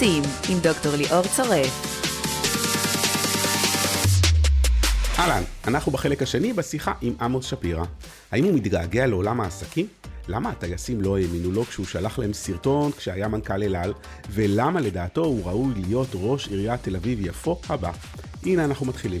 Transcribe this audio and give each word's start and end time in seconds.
עושים 0.00 0.22
עם 0.50 0.58
דוקטור 0.62 0.92
ליאור 0.96 1.22
צורף. 1.36 2.00
אהלן, 5.18 5.42
אנחנו 5.66 5.92
בחלק 5.92 6.22
השני 6.22 6.52
בשיחה 6.52 6.92
עם 7.00 7.14
עמוס 7.20 7.46
שפירא. 7.46 7.84
האם 8.32 8.44
הוא 8.44 8.54
מתגעגע 8.54 9.06
לעולם 9.06 9.40
העסקים? 9.40 9.86
למה 10.28 10.50
הטייסים 10.50 11.00
לא 11.00 11.18
האמינו 11.18 11.52
לו 11.52 11.64
כשהוא 11.64 11.86
שלח 11.86 12.18
להם 12.18 12.32
סרטון 12.32 12.92
כשהיה 12.92 13.28
מנכ"ל 13.28 13.62
אל 13.62 13.76
על, 13.76 13.94
ולמה 14.30 14.80
לדעתו 14.80 15.24
הוא 15.24 15.44
ראוי 15.44 15.74
להיות 15.76 16.08
ראש 16.14 16.48
עיריית 16.48 16.82
תל 16.82 16.96
אביב-יפו 16.96 17.60
הבא? 17.68 17.90
הנה 18.42 18.64
אנחנו 18.64 18.86
מתחילים. 18.86 19.20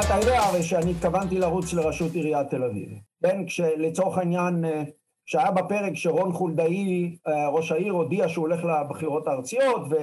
אתה 0.00 0.14
יודע 0.20 0.40
הרי 0.42 0.62
שאני 0.62 0.90
התכוונתי 0.90 1.38
לרוץ 1.38 1.72
לראשות 1.72 2.12
עיריית 2.12 2.50
תל 2.50 2.64
אביב. 2.64 3.07
בין 3.20 3.46
כשלצורך 3.46 4.18
העניין, 4.18 4.64
אה, 4.64 4.82
כשהיה 5.26 5.50
בפרק 5.50 5.94
שרון 5.94 6.32
חולדאי, 6.32 7.16
אה, 7.26 7.48
ראש 7.48 7.72
העיר, 7.72 7.92
הודיע 7.92 8.28
שהוא 8.28 8.42
הולך 8.42 8.64
לבחירות 8.64 9.28
הארציות, 9.28 9.82
ו, 9.90 9.94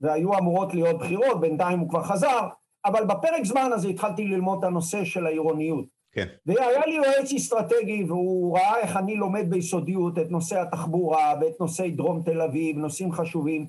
והיו 0.00 0.38
אמורות 0.38 0.74
להיות 0.74 0.98
בחירות, 0.98 1.40
בינתיים 1.40 1.78
הוא 1.78 1.88
כבר 1.88 2.02
חזר, 2.02 2.48
אבל 2.84 3.04
בפרק 3.04 3.44
זמן 3.44 3.70
הזה 3.72 3.88
התחלתי 3.88 4.24
ללמוד 4.24 4.58
את 4.58 4.64
הנושא 4.64 5.04
של 5.04 5.26
העירוניות. 5.26 5.84
כן. 6.12 6.26
והיה 6.46 6.86
לי 6.86 6.94
יועץ 6.94 7.32
אסטרטגי, 7.32 8.04
והוא 8.04 8.58
ראה 8.58 8.78
איך 8.78 8.96
אני 8.96 9.16
לומד 9.16 9.50
ביסודיות 9.50 10.18
את 10.18 10.30
נושא 10.30 10.60
התחבורה 10.60 11.34
ואת 11.40 11.60
נושאי 11.60 11.90
דרום 11.90 12.22
תל 12.22 12.42
אביב, 12.42 12.78
נושאים 12.78 13.12
חשובים. 13.12 13.66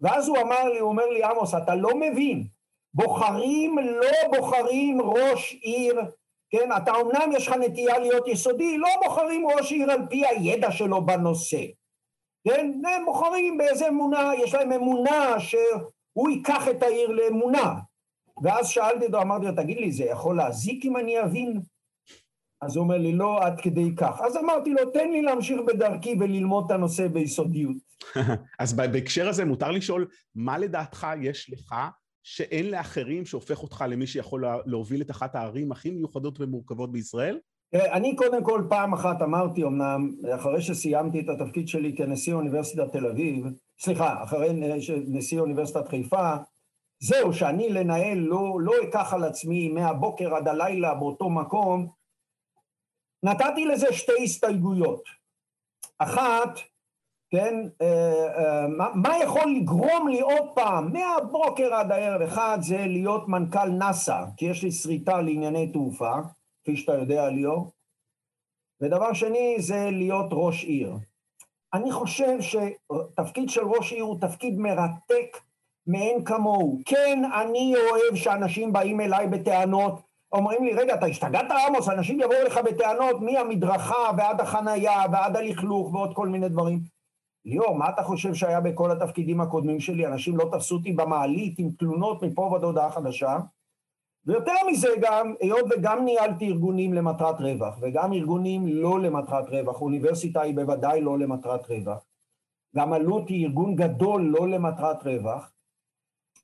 ואז 0.00 0.28
הוא 0.28 0.38
אמר 0.38 0.68
לי, 0.72 0.78
הוא 0.78 0.88
אומר 0.88 1.06
לי, 1.06 1.24
עמוס, 1.24 1.54
אתה 1.54 1.74
לא 1.74 1.90
מבין, 2.00 2.46
בוחרים 2.94 3.78
לא 3.78 4.38
בוחרים 4.38 5.00
ראש 5.00 5.52
עיר, 5.52 6.00
כן, 6.54 6.68
אתה 6.76 6.92
אומנם 6.92 7.30
יש 7.36 7.48
לך 7.48 7.54
נטייה 7.54 7.98
להיות 7.98 8.28
יסודי, 8.28 8.78
לא 8.78 8.88
בוחרים 9.04 9.46
ראש 9.46 9.72
עיר 9.72 9.90
על 9.90 10.00
פי 10.10 10.26
הידע 10.26 10.72
שלו 10.72 11.06
בנושא, 11.06 11.64
כן, 12.48 12.72
הם 12.84 13.04
בוחרים 13.04 13.58
באיזה 13.58 13.88
אמונה, 13.88 14.30
יש 14.42 14.54
להם 14.54 14.72
אמונה 14.72 15.40
שהוא 15.40 16.30
ייקח 16.30 16.68
את 16.68 16.82
העיר 16.82 17.10
לאמונה. 17.10 17.74
ואז 18.42 18.68
שאלתי 18.68 19.06
אותו, 19.06 19.22
אמרתי 19.22 19.46
לו, 19.46 19.52
תגיד 19.52 19.76
לי, 19.76 19.92
זה 19.92 20.04
יכול 20.04 20.36
להזיק 20.36 20.84
אם 20.84 20.96
אני 20.96 21.20
אבין? 21.22 21.60
אז 22.60 22.76
הוא 22.76 22.84
אומר 22.84 22.98
לי, 22.98 23.12
לא 23.12 23.42
עד 23.42 23.60
כדי 23.60 23.96
כך. 23.96 24.20
אז 24.20 24.36
אמרתי 24.36 24.70
לו, 24.70 24.90
תן 24.90 25.10
לי 25.10 25.22
להמשיך 25.22 25.60
בדרכי 25.66 26.16
וללמוד 26.20 26.64
את 26.64 26.70
הנושא 26.70 27.08
ביסודיות. 27.08 27.76
אז 28.58 28.72
בהקשר 28.72 29.28
הזה 29.28 29.44
מותר 29.44 29.70
לשאול, 29.70 30.06
מה 30.34 30.58
לדעתך 30.58 31.06
יש 31.22 31.50
לך 31.50 31.74
שאין 32.24 32.70
לאחרים 32.70 33.26
שהופך 33.26 33.62
אותך 33.62 33.84
למי 33.88 34.06
שיכול 34.06 34.44
להוביל 34.66 35.02
את 35.02 35.10
אחת 35.10 35.34
הערים 35.34 35.72
הכי 35.72 35.90
מיוחדות 35.90 36.40
ומורכבות 36.40 36.92
בישראל? 36.92 37.38
אני 37.74 38.16
קודם 38.16 38.44
כל 38.44 38.66
פעם 38.68 38.94
אחת 38.94 39.22
אמרתי 39.22 39.64
אמנם, 39.64 40.10
אחרי 40.34 40.62
שסיימתי 40.62 41.20
את 41.20 41.28
התפקיד 41.28 41.68
שלי 41.68 41.96
כנשיא 41.96 42.34
אוניברסיטת 42.34 42.92
תל 42.92 43.06
אביב, 43.06 43.46
סליחה, 43.78 44.22
אחרי 44.22 44.48
נשיא 45.06 45.40
אוניברסיטת 45.40 45.88
חיפה, 45.88 46.34
זהו, 47.02 47.32
שאני 47.32 47.68
לנהל 47.68 48.18
לא, 48.18 48.56
לא 48.60 48.72
אקח 48.82 49.14
על 49.14 49.24
עצמי 49.24 49.68
מהבוקר 49.68 50.34
עד 50.34 50.48
הלילה 50.48 50.94
באותו 50.94 51.30
מקום, 51.30 51.88
נתתי 53.22 53.64
לזה 53.64 53.92
שתי 53.92 54.24
הסתייגויות. 54.24 55.02
אחת, 55.98 56.58
כן, 57.34 57.54
אה, 57.82 58.26
אה, 58.38 58.66
מה, 58.94 59.18
יכול 59.22 59.54
לגרום 59.56 60.08
לי 60.08 60.20
עוד 60.20 60.48
פעם, 60.54 60.92
מהבוקר 60.92 61.74
עד 61.74 61.92
הערב, 61.92 62.22
אחד 62.22 62.58
זה 62.60 62.86
להיות 62.86 63.28
מנכ"ל 63.28 63.68
נאס"א, 63.68 64.24
כי 64.36 64.46
יש 64.46 64.62
לי 64.62 64.72
שריטה 64.72 65.20
לענייני 65.20 65.72
תעופה, 65.72 66.12
כפי 66.62 66.76
שאתה 66.76 66.92
יודע 66.92 67.28
ליאור, 67.30 67.70
ודבר 68.80 69.12
שני 69.12 69.56
זה 69.58 69.88
להיות 69.90 70.26
ראש 70.32 70.64
עיר. 70.64 70.96
אני 71.74 71.92
חושב 71.92 72.38
שתפקיד 72.40 73.50
של 73.50 73.64
ראש 73.64 73.92
עיר 73.92 74.04
הוא 74.04 74.20
תפקיד 74.20 74.58
מרתק 74.58 75.40
מאין 75.86 76.24
כמוהו. 76.24 76.78
כן, 76.86 77.22
אני 77.42 77.74
אוהב 77.76 78.16
שאנשים 78.16 78.72
באים 78.72 79.00
אליי 79.00 79.26
בטענות, 79.26 80.02
אומרים 80.32 80.64
לי, 80.64 80.72
רגע, 80.74 80.94
אתה 80.94 81.06
השתגעת 81.06 81.50
עמוס, 81.50 81.88
אנשים 81.88 82.20
יבואו 82.20 82.40
אליך 82.40 82.58
בטענות 82.58 83.20
מהמדרכה 83.20 84.10
ועד 84.16 84.40
החנייה 84.40 85.02
ועד 85.12 85.36
הלכלוך 85.36 85.94
ועוד 85.94 86.14
כל 86.14 86.28
מיני 86.28 86.48
דברים. 86.48 86.93
ליאור, 87.44 87.76
מה 87.76 87.90
אתה 87.90 88.02
חושב 88.02 88.34
שהיה 88.34 88.60
בכל 88.60 88.90
התפקידים 88.90 89.40
הקודמים 89.40 89.80
שלי? 89.80 90.06
אנשים 90.06 90.36
לא 90.36 90.48
תפסו 90.52 90.74
אותי 90.74 90.92
במעלית 90.92 91.58
עם 91.58 91.70
תלונות 91.78 92.22
מפה 92.22 92.42
ועד 92.42 92.64
הודעה 92.64 92.90
חדשה. 92.90 93.38
ויותר 94.26 94.52
מזה 94.70 94.88
גם, 95.00 95.34
היות 95.40 95.64
וגם 95.70 96.04
ניהלתי 96.04 96.46
ארגונים 96.46 96.94
למטרת 96.94 97.40
רווח, 97.40 97.78
וגם 97.80 98.12
ארגונים 98.12 98.66
לא 98.66 99.00
למטרת 99.00 99.48
רווח, 99.48 99.82
אוניברסיטה 99.82 100.40
היא 100.40 100.54
בוודאי 100.54 101.00
לא 101.00 101.18
למטרת 101.18 101.70
רווח, 101.70 102.04
גם 102.76 102.94
אלו"ט 102.94 103.28
היא 103.28 103.46
ארגון 103.46 103.76
גדול 103.76 104.22
לא 104.22 104.48
למטרת 104.48 105.02
רווח, 105.02 105.52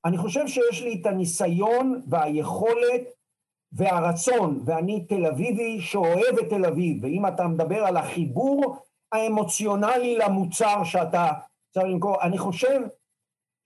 אני 0.05 0.19
חושב 0.19 0.47
שיש 0.47 0.83
לי 0.83 0.99
את 1.01 1.07
הניסיון 1.07 2.03
והיכולת 2.09 3.03
והרצון, 3.73 4.61
ואני 4.65 5.05
תל 5.05 5.27
אביבי 5.27 5.81
שאוהב 5.81 6.39
את 6.41 6.49
תל 6.49 6.65
אביב, 6.65 7.05
ואם 7.05 7.27
אתה 7.27 7.49
מדבר 7.49 7.85
על 7.85 7.97
החיבור 7.97 8.77
האמוציונלי 9.13 10.17
למוצר 10.17 10.85
שאתה 10.85 11.27
צריך 11.75 11.87
למכור. 11.87 12.23
אני 12.23 12.39
חושב 12.39 12.81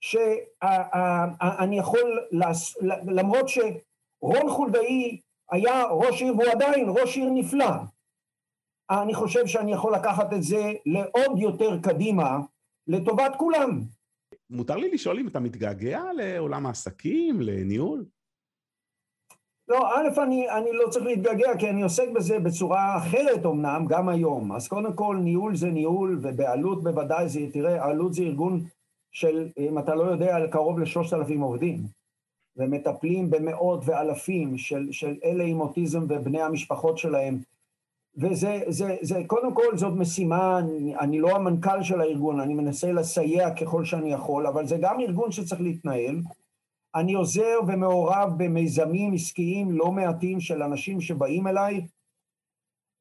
שאני 0.01 1.77
יכול, 1.77 2.19
למרות 3.05 3.45
שרון 3.49 4.49
חולדאי 4.49 5.19
היה 5.51 5.83
ראש 5.85 6.21
עיר 6.21 6.33
והוא 6.33 6.51
עדיין 6.51 6.89
ראש 6.89 7.17
עיר 7.17 7.29
נפלא, 7.33 7.69
אני 8.91 9.13
חושב 9.13 9.47
שאני 9.47 9.73
יכול 9.73 9.95
לקחת 9.95 10.33
את 10.33 10.43
זה 10.43 10.73
לעוד 10.85 11.39
יותר 11.39 11.79
קדימה 11.83 12.39
לטובת 12.87 13.35
כולם. 13.37 13.81
מותר 14.49 14.75
לי 14.75 14.91
לשאול 14.91 15.19
אם 15.19 15.27
אתה 15.27 15.39
מתגעגע 15.39 16.01
לעולם 16.17 16.65
העסקים, 16.65 17.41
לניהול? 17.41 18.05
לא, 19.67 19.97
א', 19.97 20.21
אני, 20.21 20.49
אני 20.49 20.71
לא 20.71 20.89
צריך 20.89 21.05
להתגעגע, 21.05 21.57
כי 21.59 21.69
אני 21.69 21.83
עוסק 21.83 22.09
בזה 22.09 22.39
בצורה 22.39 22.97
אחרת 22.97 23.45
אמנם, 23.45 23.85
גם 23.89 24.09
היום. 24.09 24.51
אז 24.51 24.67
קודם 24.67 24.93
כל, 24.93 25.17
ניהול 25.21 25.55
זה 25.55 25.69
ניהול, 25.69 26.19
ובעלות 26.21 26.83
בוודאי 26.83 27.29
זה, 27.29 27.39
תראה, 27.53 27.85
עלות 27.85 28.13
זה 28.13 28.23
ארגון 28.23 28.63
של, 29.11 29.49
אם 29.57 29.79
אתה 29.79 29.95
לא 29.95 30.03
יודע, 30.03 30.47
קרוב 30.51 30.79
לשלושת 30.79 31.13
אלפים 31.13 31.41
עובדים, 31.41 31.77
ומטפלים 32.57 33.29
במאות 33.29 33.81
ואלפים 33.85 34.57
של, 34.57 34.87
של 34.91 35.15
אלה 35.23 35.43
עם 35.43 35.61
אוטיזם 35.61 36.03
ובני 36.09 36.41
המשפחות 36.41 36.97
שלהם. 36.97 37.37
וזה, 38.17 38.61
זה, 38.67 38.95
זה, 39.01 39.21
קודם 39.27 39.53
כל 39.53 39.77
זאת 39.77 39.93
משימה, 39.93 40.59
אני, 40.59 40.95
אני 40.95 41.19
לא 41.19 41.35
המנכ"ל 41.35 41.83
של 41.83 42.01
הארגון, 42.01 42.39
אני 42.39 42.53
מנסה 42.53 42.91
לסייע 42.91 43.55
ככל 43.55 43.85
שאני 43.85 44.13
יכול, 44.13 44.47
אבל 44.47 44.67
זה 44.67 44.77
גם 44.81 44.99
ארגון 44.99 45.31
שצריך 45.31 45.61
להתנהל. 45.61 46.15
אני 46.95 47.13
עוזר 47.13 47.59
ומעורב 47.67 48.29
במיזמים 48.37 49.13
עסקיים 49.13 49.71
לא 49.71 49.91
מעטים 49.91 50.39
של 50.39 50.63
אנשים 50.63 51.01
שבאים 51.01 51.47
אליי, 51.47 51.85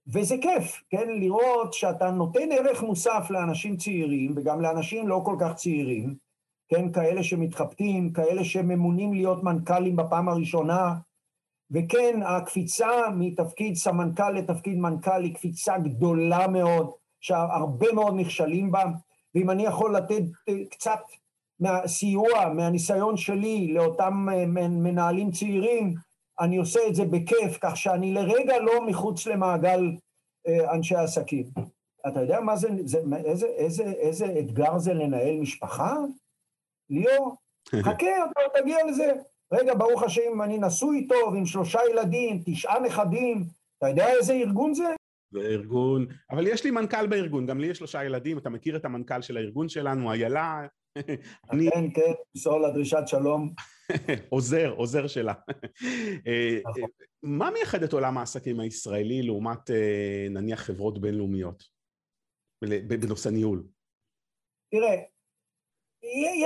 וזה 0.07 0.37
כיף, 0.43 0.83
כן, 0.91 1.09
לראות 1.09 1.73
שאתה 1.73 2.11
נותן 2.11 2.53
ערך 2.53 2.83
מוסף 2.83 3.27
לאנשים 3.31 3.77
צעירים, 3.77 4.33
וגם 4.37 4.61
לאנשים 4.61 5.09
לא 5.09 5.23
כל 5.25 5.37
כך 5.41 5.55
צעירים, 5.55 6.15
כן, 6.69 6.93
כאלה 6.93 7.23
שמתחבטים, 7.23 8.13
כאלה 8.13 8.45
שממונים 8.45 9.15
להיות 9.15 9.43
מנכ"לים 9.43 9.97
בפעם 9.97 10.29
הראשונה, 10.29 10.95
וכן, 11.71 12.21
הקפיצה 12.27 12.91
מתפקיד 13.17 13.75
סמנכ"ל 13.75 14.31
לתפקיד 14.31 14.79
מנכ"ל 14.79 15.23
היא 15.23 15.35
קפיצה 15.35 15.79
גדולה 15.79 16.49
מאוד, 16.49 16.91
שהרבה 17.21 17.93
מאוד 17.93 18.15
נכשלים 18.17 18.71
בה, 18.71 18.85
ואם 19.35 19.51
אני 19.51 19.63
יכול 19.63 19.97
לתת 19.97 20.23
קצת 20.71 21.01
מהסיוע, 21.61 22.49
מהניסיון 22.57 23.17
שלי 23.17 23.73
לאותם 23.73 24.27
אה, 24.33 24.47
מנהלים 24.69 25.31
צעירים, 25.31 25.95
אני 26.41 26.57
עושה 26.57 26.81
את 26.89 26.95
זה 26.95 27.05
בכיף, 27.05 27.59
כך 27.61 27.77
שאני 27.77 28.15
לרגע 28.15 28.59
לא 28.59 28.87
מחוץ 28.87 29.27
למעגל 29.27 29.81
אה, 30.49 30.75
אנשי 30.75 30.95
עסקים. 30.95 31.45
אתה 32.09 32.21
יודע 32.21 32.41
מה 32.41 32.57
זה, 32.57 32.69
זה 32.85 32.99
איזה, 33.25 33.47
איזה, 33.47 33.85
איזה 33.85 34.27
אתגר 34.39 34.79
זה 34.79 34.95
לנהל 34.95 35.37
משפחה? 35.41 35.97
ליאור, 36.91 37.37
חכה, 37.85 38.25
אתה 38.33 38.61
תגיע 38.61 38.77
לזה. 38.89 39.13
רגע, 39.53 39.75
ברוך 39.75 40.03
השם, 40.03 40.43
אני 40.43 40.59
נשוי 40.59 41.07
טוב, 41.09 41.35
עם 41.35 41.47
שלושה 41.47 41.81
ילדים, 41.91 42.43
תשעה 42.45 42.81
נכדים, 42.81 43.45
אתה 43.79 43.89
יודע 43.89 44.13
איזה 44.13 44.33
ארגון 44.33 44.75
זה? 44.75 44.95
זה 45.31 45.41
ארגון, 45.41 46.07
אבל 46.31 46.47
יש 46.47 46.65
לי 46.65 46.71
מנכ"ל 46.71 47.07
בארגון, 47.07 47.47
גם 47.47 47.61
לי 47.61 47.67
יש 47.67 47.79
שלושה 47.79 48.05
ילדים, 48.05 48.39
אתה 48.39 48.51
מכיר 48.51 48.77
את 48.77 48.85
המנכ"ל 48.85 49.23
של 49.23 49.37
הארגון 49.37 49.69
שלנו, 49.69 50.13
איילה, 50.13 50.67
אני... 51.51 51.71
כן, 51.71 51.91
כן, 51.95 52.13
למסור 52.35 52.59
לה 52.59 52.71
דרישת 52.71 53.03
שלום. 53.07 53.55
עוזר, 54.29 54.75
עוזר 54.77 55.07
שלה. 55.07 55.35
אה, 56.27 56.59
נכון. 56.71 56.91
מה 57.23 57.51
מייחד 57.51 57.83
את 57.83 57.93
עולם 57.93 58.19
העסקים 58.19 58.61
הישראלי 58.61 59.23
לעומת 59.23 59.71
אה, 59.71 60.27
נניח 60.31 60.61
חברות 60.61 61.01
בינלאומיות 61.01 61.65
בנושא 62.63 63.29
ניהול? 63.29 63.67
תראה, 64.71 65.03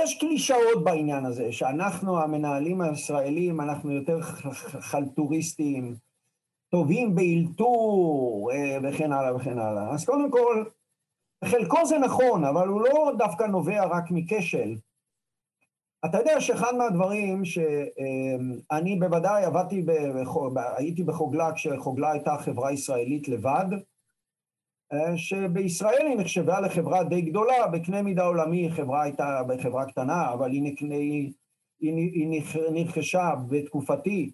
יש 0.03 0.19
קלישאות 0.19 0.83
בעניין 0.83 1.25
הזה, 1.25 1.51
שאנחנו 1.51 2.21
המנהלים 2.21 2.81
הישראלים, 2.81 3.61
אנחנו 3.61 3.91
יותר 3.91 4.21
חלטוריסטים, 4.91 5.95
טובים 6.71 7.15
באלתור 7.15 8.51
אה, 8.53 8.77
וכן 8.83 9.11
הלאה 9.11 9.35
וכן 9.35 9.59
הלאה. 9.59 9.93
אז 9.93 10.05
קודם 10.05 10.31
כל, 10.31 10.65
חלקו 11.45 11.85
זה 11.85 11.97
נכון, 11.97 12.43
אבל 12.45 12.67
הוא 12.67 12.81
לא 12.81 13.11
דווקא 13.17 13.43
נובע 13.43 13.85
רק 13.85 14.03
מכשל. 14.11 14.75
אתה 16.05 16.17
יודע 16.17 16.41
שאחד 16.41 16.75
מהדברים 16.77 17.45
שאני 17.45 18.99
בוודאי 18.99 19.45
עבדתי, 19.45 19.85
בחוג, 20.15 20.59
הייתי 20.77 21.03
בחוגלה 21.03 21.53
כשחוגלה 21.53 22.11
הייתה 22.11 22.37
חברה 22.37 22.71
ישראלית 22.71 23.27
לבד, 23.27 23.65
אה, 24.93 25.17
שבישראל 25.17 26.07
היא 26.07 26.17
נחשבה 26.17 26.59
לחברה 26.59 27.03
די 27.03 27.21
גדולה, 27.21 27.67
בקנה 27.67 28.01
מידה 28.01 28.25
עולמי 28.25 28.71
חברה 28.71 29.03
הייתה 29.03 29.41
חברה 29.63 29.85
קטנה, 29.85 30.33
אבל 30.33 30.51
היא, 30.51 30.75
היא, 30.79 31.31
היא, 31.79 32.41
היא 32.41 32.43
נרכשה 32.71 33.31
בתקופתי, 33.49 34.31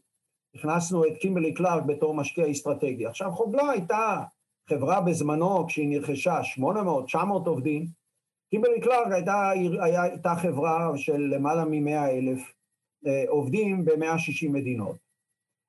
הכנסנו 0.55 1.05
את 1.05 1.17
קימברלי 1.17 1.53
קלארק 1.53 1.83
בתור 1.83 2.13
משקיע 2.13 2.51
אסטרטגי. 2.51 3.05
עכשיו 3.05 3.31
חוגלה 3.31 3.69
הייתה 3.69 4.23
חברה 4.69 5.01
בזמנו, 5.01 5.67
כשהיא 5.67 5.89
נרכשה 5.89 6.39
800-900 6.59 7.17
עובדים, 7.45 7.85
קימברלי 8.49 8.81
קלארק 8.81 9.11
הייתה, 9.11 9.49
הייתה 9.81 10.35
חברה 10.35 10.91
של 10.97 11.17
למעלה 11.17 11.65
מ-100 11.65 12.09
אלף 12.09 12.53
אה, 13.07 13.23
עובדים 13.27 13.85
ב-160 13.85 14.49
מדינות. 14.49 14.95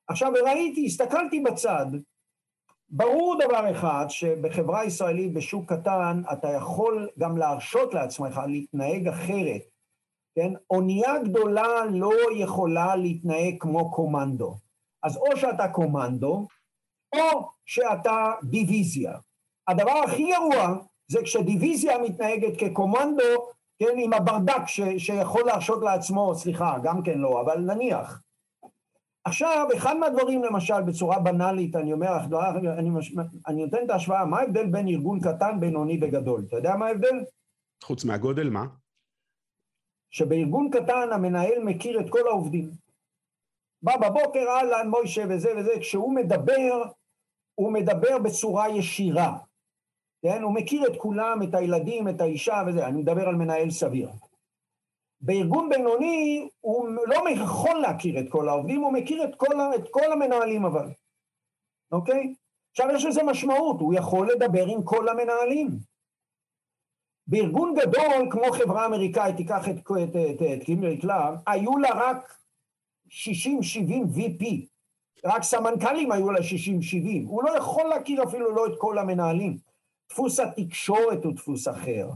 עכשיו 0.08 0.32
ראיתי, 0.44 0.87
הסתכלתי 0.87 1.40
בצד, 1.40 1.87
ברור 2.88 3.38
דבר 3.44 3.70
אחד, 3.70 4.06
שבחברה 4.08 4.84
ישראלית 4.84 5.32
בשוק 5.32 5.72
קטן 5.72 6.22
אתה 6.32 6.48
יכול 6.48 7.08
גם 7.19 7.38
להרשות 7.38 7.94
לעצמך 7.94 8.40
להתנהג 8.48 9.08
אחרת, 9.08 9.62
כן? 10.34 10.52
אונייה 10.70 11.19
גדולה 11.25 11.84
לא 11.90 12.12
יכולה 12.37 12.96
להתנהג 12.96 13.54
כמו 13.60 13.90
קומנדו. 13.90 14.54
אז 15.02 15.16
או 15.16 15.37
שאתה 15.37 15.69
קומנדו, 15.69 16.46
או 17.14 17.49
שאתה 17.67 18.32
דיוויזיה. 18.43 19.12
הדבר 19.69 20.03
הכי 20.06 20.31
גרוע 20.32 20.76
זה 21.08 21.23
כשדיוויזיה 21.23 21.99
מתנהגת 21.99 22.58
כקומנדו, 22.58 23.23
כן, 23.79 23.94
עם 23.99 24.12
הברדק 24.12 24.67
ש, 24.67 24.81
שיכול 24.99 25.43
להרשות 25.47 25.82
לעצמו, 25.82 26.35
סליחה, 26.35 26.76
גם 26.82 27.03
כן 27.03 27.19
לא, 27.19 27.41
אבל 27.41 27.58
נניח. 27.58 28.23
עכשיו, 29.25 29.69
אחד 29.76 29.97
מהדברים 29.97 30.44
למשל, 30.44 30.82
בצורה 30.82 31.19
בנאלית, 31.19 31.76
אני 31.76 31.93
אומר, 31.93 32.08
אני, 32.79 32.91
אני 33.47 33.64
נותן 33.64 33.85
את 33.85 33.91
ההשוואה, 33.91 34.25
מה 34.25 34.38
ההבדל 34.38 34.67
בין 34.67 34.88
ארגון 34.88 35.20
קטן, 35.20 35.61
בינוני 35.61 35.99
וגדול? 36.03 36.44
אתה 36.49 36.56
יודע 36.56 36.76
מה 36.76 36.87
ההבדל? 36.87 37.25
חוץ 37.85 38.05
מהגודל, 38.05 38.50
מה? 38.50 38.67
שבארגון 40.11 40.70
קטן 40.70 41.08
המנהל 41.12 41.64
מכיר 41.64 42.00
את 42.00 42.11
כל 42.11 42.29
העובדים. 42.29 42.70
בא 43.86 43.96
בבוקר, 43.96 44.48
אהלן, 44.48 44.88
מוישה 44.88 45.24
וזה 45.28 45.52
וזה, 45.56 45.70
כשהוא 45.80 46.14
מדבר, 46.14 46.82
הוא 47.54 47.72
מדבר 47.72 48.18
בצורה 48.18 48.68
ישירה. 48.68 49.38
כן? 50.22 50.42
הוא 50.42 50.54
מכיר 50.54 50.86
את 50.86 50.96
כולם, 50.96 51.42
את 51.42 51.54
הילדים, 51.54 52.08
את 52.08 52.20
האישה 52.20 52.62
וזה, 52.66 52.86
אני 52.86 52.98
מדבר 52.98 53.28
על 53.28 53.34
מנהל 53.34 53.70
סביר. 53.70 54.08
בארגון 55.20 55.68
בינוני 55.68 56.48
הוא 56.60 56.88
לא 56.88 57.30
יכול 57.30 57.80
להכיר 57.80 58.20
את 58.20 58.26
כל 58.28 58.48
העובדים, 58.48 58.80
הוא 58.80 58.92
מכיר 58.92 59.24
את 59.24 59.34
כל, 59.36 59.74
את 59.74 59.88
כל 59.90 60.12
המנהלים 60.12 60.64
אבל, 60.64 60.88
אוקיי? 61.92 62.34
עכשיו 62.70 62.86
יש 62.94 63.04
לזה 63.04 63.22
משמעות, 63.22 63.80
הוא 63.80 63.94
יכול 63.94 64.30
לדבר 64.32 64.66
עם 64.66 64.82
כל 64.84 65.08
המנהלים. 65.08 65.68
בארגון 67.26 67.74
גדול 67.74 68.28
כמו 68.30 68.52
חברה 68.52 68.86
אמריקאית, 68.86 69.36
תיקח 69.36 69.68
את, 69.68 69.76
את, 69.76 71.00
קלאר, 71.00 71.34
היו 71.46 71.78
לה 71.78 71.88
רק 71.94 72.36
60-70 73.11 74.17
VP, 74.17 74.44
רק 75.25 75.43
סמנכ"לים 75.43 76.12
היו 76.12 76.31
לה 76.31 76.38
60-70, 76.38 76.43
הוא 77.26 77.43
לא 77.44 77.58
יכול 77.58 77.85
להכיר 77.85 78.23
אפילו 78.23 78.55
לא 78.55 78.67
את 78.67 78.73
כל 78.79 78.99
המנהלים. 78.99 79.58
דפוס 80.11 80.41
התקשורת 80.41 81.25
הוא 81.25 81.32
דפוס 81.32 81.69
אחר, 81.69 82.08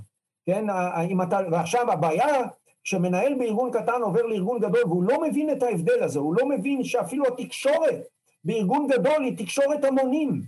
כן? 0.46 0.64
אם 1.10 1.22
אתה, 1.22 1.38
ועכשיו 1.50 1.92
הבעיה, 1.92 2.42
כשמנהל 2.84 3.34
בארגון 3.38 3.70
קטן 3.72 4.02
עובר 4.02 4.22
לארגון 4.22 4.58
גדול 4.60 4.82
והוא 4.86 5.02
לא 5.02 5.20
מבין 5.22 5.50
את 5.50 5.62
ההבדל 5.62 6.02
הזה, 6.02 6.18
הוא 6.18 6.34
לא 6.34 6.48
מבין 6.48 6.84
שאפילו 6.84 7.24
התקשורת 7.26 8.00
בארגון 8.44 8.86
גדול 8.86 9.24
היא 9.24 9.36
תקשורת 9.38 9.84
המונים. 9.84 10.42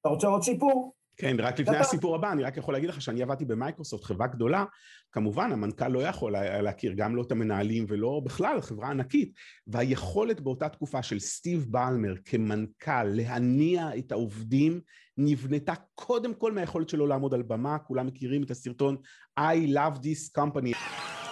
אתה 0.00 0.08
רוצה 0.08 0.26
עוד 0.26 0.42
סיפור? 0.42 0.92
כן, 1.16 1.36
רק 1.38 1.60
לפני 1.60 1.76
הסיפור 1.76 2.14
הבא, 2.14 2.32
אני 2.32 2.42
רק 2.42 2.56
יכול 2.56 2.74
להגיד 2.74 2.88
לך 2.88 3.02
שאני 3.02 3.22
עבדתי 3.22 3.44
במייקרוסופט, 3.44 4.04
חברה 4.04 4.26
גדולה, 4.26 4.64
כמובן 5.12 5.52
המנכ"ל 5.52 5.88
לא 5.88 6.02
יכול 6.02 6.32
להכיר 6.62 6.92
גם 6.96 7.16
לא 7.16 7.22
את 7.22 7.32
המנהלים 7.32 7.84
ולא 7.88 8.20
בכלל, 8.24 8.60
חברה 8.60 8.90
ענקית, 8.90 9.32
והיכולת 9.66 10.40
באותה 10.40 10.68
תקופה 10.68 11.02
של 11.02 11.18
סטיב 11.18 11.66
בלמר 11.70 12.14
כמנכ"ל 12.24 13.04
להניע 13.04 13.88
את 13.98 14.12
העובדים 14.12 14.80
נבנתה 15.16 15.74
קודם 15.94 16.34
כל 16.34 16.52
מהיכולת 16.52 16.88
שלו 16.88 17.06
לעמוד 17.06 17.34
על 17.34 17.42
במה, 17.42 17.78
כולם 17.78 18.06
מכירים 18.06 18.42
את 18.42 18.50
הסרטון 18.50 18.96
I 19.40 19.56
love 19.66 20.02
this 20.02 20.28
company. 20.28 20.74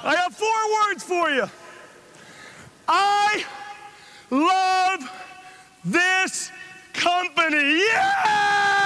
I 0.02 0.14
have 0.14 0.34
four 0.34 0.62
words 0.76 1.02
for 1.04 1.30
you. 1.30 1.46
I 2.88 3.44
love 4.30 5.02
this 5.84 6.50
company. 6.94 7.78
Yes! 7.78 8.79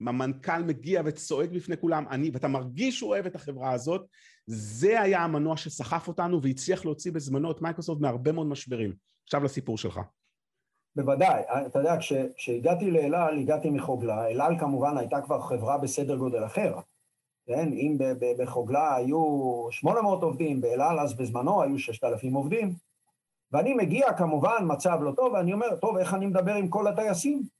המנכ"ל 0.00 0.62
מגיע 0.62 1.02
וצועק 1.04 1.50
בפני 1.50 1.76
כולם, 1.76 2.04
אני, 2.10 2.30
ואתה 2.32 2.48
מרגיש 2.48 2.98
שהוא 2.98 3.10
אוהב 3.10 3.26
את 3.26 3.34
החברה 3.34 3.72
הזאת, 3.72 4.06
זה 4.46 5.00
היה 5.00 5.24
המנוע 5.24 5.56
שסחף 5.56 6.08
אותנו 6.08 6.42
והצליח 6.42 6.84
להוציא 6.84 7.12
בזמנו 7.12 7.50
את 7.50 7.62
מייקרוסופט 7.62 8.00
מהרבה 8.00 8.32
מאוד 8.32 8.46
משברים. 8.46 8.92
עכשיו 9.24 9.44
לסיפור 9.44 9.78
שלך. 9.78 10.00
בוודאי, 10.96 11.42
אתה 11.66 11.78
יודע, 11.78 11.96
כשהגעתי 12.36 12.90
לאלעל, 12.90 13.38
הגעתי 13.38 13.70
מחוגלה, 13.70 14.28
אלעל 14.28 14.58
כמובן 14.58 14.98
הייתה 14.98 15.20
כבר 15.20 15.40
חברה 15.40 15.78
בסדר 15.78 16.16
גודל 16.16 16.46
אחר, 16.46 16.74
כן? 17.46 17.72
אם 17.72 17.98
בחוגלה 18.38 18.94
היו 18.96 19.18
800 19.70 20.22
עובדים, 20.22 20.60
באלעל 20.60 21.00
אז 21.00 21.14
בזמנו 21.14 21.62
היו 21.62 21.78
6,000 21.78 22.34
עובדים, 22.34 22.74
ואני 23.52 23.74
מגיע 23.74 24.12
כמובן, 24.12 24.64
מצב 24.66 24.98
לא 25.02 25.12
טוב, 25.16 25.32
ואני 25.32 25.52
אומר, 25.52 25.76
טוב, 25.76 25.96
איך 25.96 26.14
אני 26.14 26.26
מדבר 26.26 26.54
עם 26.54 26.68
כל 26.68 26.86
הטייסים? 26.86 27.55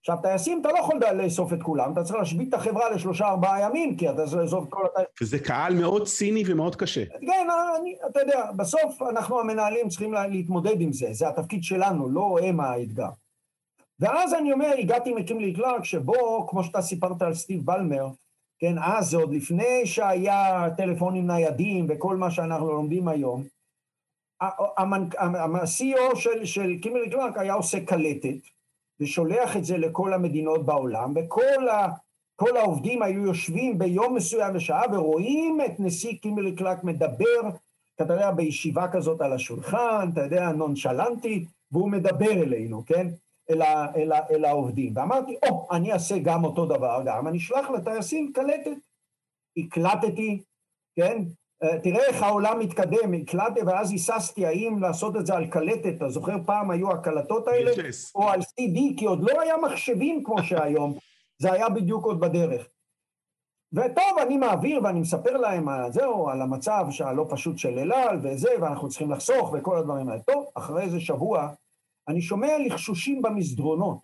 עכשיו, 0.00 0.16
טייסים, 0.22 0.60
אתה 0.60 0.68
לא 0.68 0.78
יכול 0.78 1.00
לאסוף 1.14 1.52
את 1.52 1.62
כולם, 1.62 1.92
אתה 1.92 2.04
צריך 2.04 2.18
להשבית 2.18 2.48
את 2.48 2.54
החברה 2.54 2.90
לשלושה 2.90 3.28
ארבעה 3.28 3.62
ימים, 3.62 3.96
כי 3.96 4.10
אתה 4.10 4.26
צריך 4.26 4.42
לאסוף 4.42 4.64
את 4.64 4.70
כל 4.70 4.86
הטייסים. 4.86 5.12
וזה 5.22 5.38
קהל 5.38 5.74
מאוד 5.74 6.06
ציני 6.06 6.42
ומאוד 6.46 6.76
קשה. 6.76 7.04
כן, 7.06 7.46
אני, 7.80 7.96
אתה 8.10 8.20
יודע, 8.20 8.52
בסוף 8.56 9.02
אנחנו 9.02 9.40
המנהלים 9.40 9.88
צריכים 9.88 10.12
להתמודד 10.14 10.80
עם 10.80 10.92
זה, 10.92 11.06
זה 11.12 11.28
התפקיד 11.28 11.62
שלנו, 11.62 12.08
לא 12.08 12.38
הם 12.42 12.60
האתגר. 12.60 13.08
ואז 14.00 14.34
אני 14.34 14.52
אומר, 14.52 14.74
הגעתי 14.78 15.12
מקימלי 15.12 15.54
קלארק, 15.54 15.84
שבו, 15.84 16.46
כמו 16.48 16.64
שאתה 16.64 16.82
סיפרת 16.82 17.22
על 17.22 17.34
סטיב 17.34 17.66
בלמר, 17.66 18.08
כן, 18.58 18.74
אז 18.82 19.10
זה 19.10 19.16
עוד 19.16 19.32
לפני 19.32 19.86
שהיה 19.86 20.68
טלפונים 20.76 21.26
ניידים 21.26 21.86
וכל 21.88 22.16
מה 22.16 22.30
שאנחנו 22.30 22.72
לומדים 22.72 23.08
היום, 23.08 23.44
ה-CEO 24.40 26.16
של, 26.16 26.44
של 26.44 26.78
קימלי 26.82 27.10
קלארק 27.10 27.38
היה 27.38 27.54
עושה 27.54 27.84
קלטת, 27.84 28.57
ושולח 29.00 29.56
את 29.56 29.64
זה 29.64 29.78
לכל 29.78 30.14
המדינות 30.14 30.66
בעולם, 30.66 31.12
וכל 31.16 31.68
ה, 31.68 31.88
כל 32.36 32.56
העובדים 32.56 33.02
היו 33.02 33.26
יושבים 33.26 33.78
ביום 33.78 34.14
מסוים 34.14 34.54
בשעה 34.54 34.82
ורואים 34.92 35.58
את 35.66 35.80
נשיא 35.80 36.18
קימברלי 36.22 36.56
קלאק 36.56 36.84
מדבר, 36.84 37.40
אתה 38.02 38.14
יודע, 38.14 38.30
בישיבה 38.30 38.88
כזאת 38.92 39.20
על 39.20 39.32
השולחן, 39.32 40.08
אתה 40.12 40.22
יודע, 40.22 40.52
נונשלנטי, 40.52 41.44
והוא 41.72 41.90
מדבר 41.90 42.32
אלינו, 42.32 42.82
כן? 42.86 43.06
אל, 43.50 43.62
ה, 43.62 43.94
אל, 43.96 44.12
ה, 44.12 44.18
אל 44.30 44.44
העובדים. 44.44 44.92
ואמרתי, 44.96 45.36
או, 45.48 45.66
oh, 45.70 45.76
אני 45.76 45.92
אעשה 45.92 46.18
גם 46.18 46.44
אותו 46.44 46.66
דבר, 46.66 47.02
גם 47.04 47.28
אני 47.28 47.38
אשלח 47.38 47.70
לטייסים 47.70 48.32
קלטת. 48.32 48.76
הקלטתי, 49.56 50.42
כן? 50.96 51.22
אה, 51.62 51.80
תראה 51.82 52.06
איך 52.06 52.22
העולם 52.22 52.58
מתקדם, 52.58 53.14
הקלטתי 53.14 53.60
ואז 53.62 53.90
היססתי 53.90 54.46
האם 54.46 54.78
לעשות 54.80 55.16
את 55.16 55.26
זה 55.26 55.34
על 55.34 55.46
קלטת, 55.46 55.96
אתה 55.96 56.08
זוכר 56.08 56.36
פעם 56.46 56.70
היו 56.70 56.92
הקלטות 56.92 57.48
האלה? 57.48 57.70
או 58.14 58.28
על 58.28 58.40
CD, 58.40 58.78
כי 58.96 59.04
עוד 59.04 59.22
לא 59.22 59.40
היה 59.40 59.56
מחשבים 59.56 60.24
כמו 60.24 60.42
שהיום, 60.42 60.98
זה 61.42 61.52
היה 61.52 61.68
בדיוק 61.68 62.04
עוד 62.04 62.20
בדרך. 62.20 62.68
וטוב, 63.72 64.18
אני 64.22 64.36
מעביר 64.36 64.80
ואני 64.84 65.00
מספר 65.00 65.36
להם 65.36 65.68
על 65.68 65.92
זהו, 65.92 66.28
על 66.28 66.42
המצב 66.42 66.86
הלא 67.04 67.26
פשוט 67.30 67.58
של 67.58 67.78
אלעל 67.78 68.18
וזה, 68.22 68.48
ואנחנו 68.60 68.88
צריכים 68.88 69.10
לחסוך 69.10 69.52
וכל 69.52 69.78
הדברים 69.78 70.08
האלה. 70.08 70.22
טוב, 70.22 70.46
אחרי 70.54 70.82
איזה 70.82 71.00
שבוע, 71.00 71.48
אני 72.08 72.20
שומע 72.20 72.48
לחשושים 72.66 73.22
במסדרונות. 73.22 73.98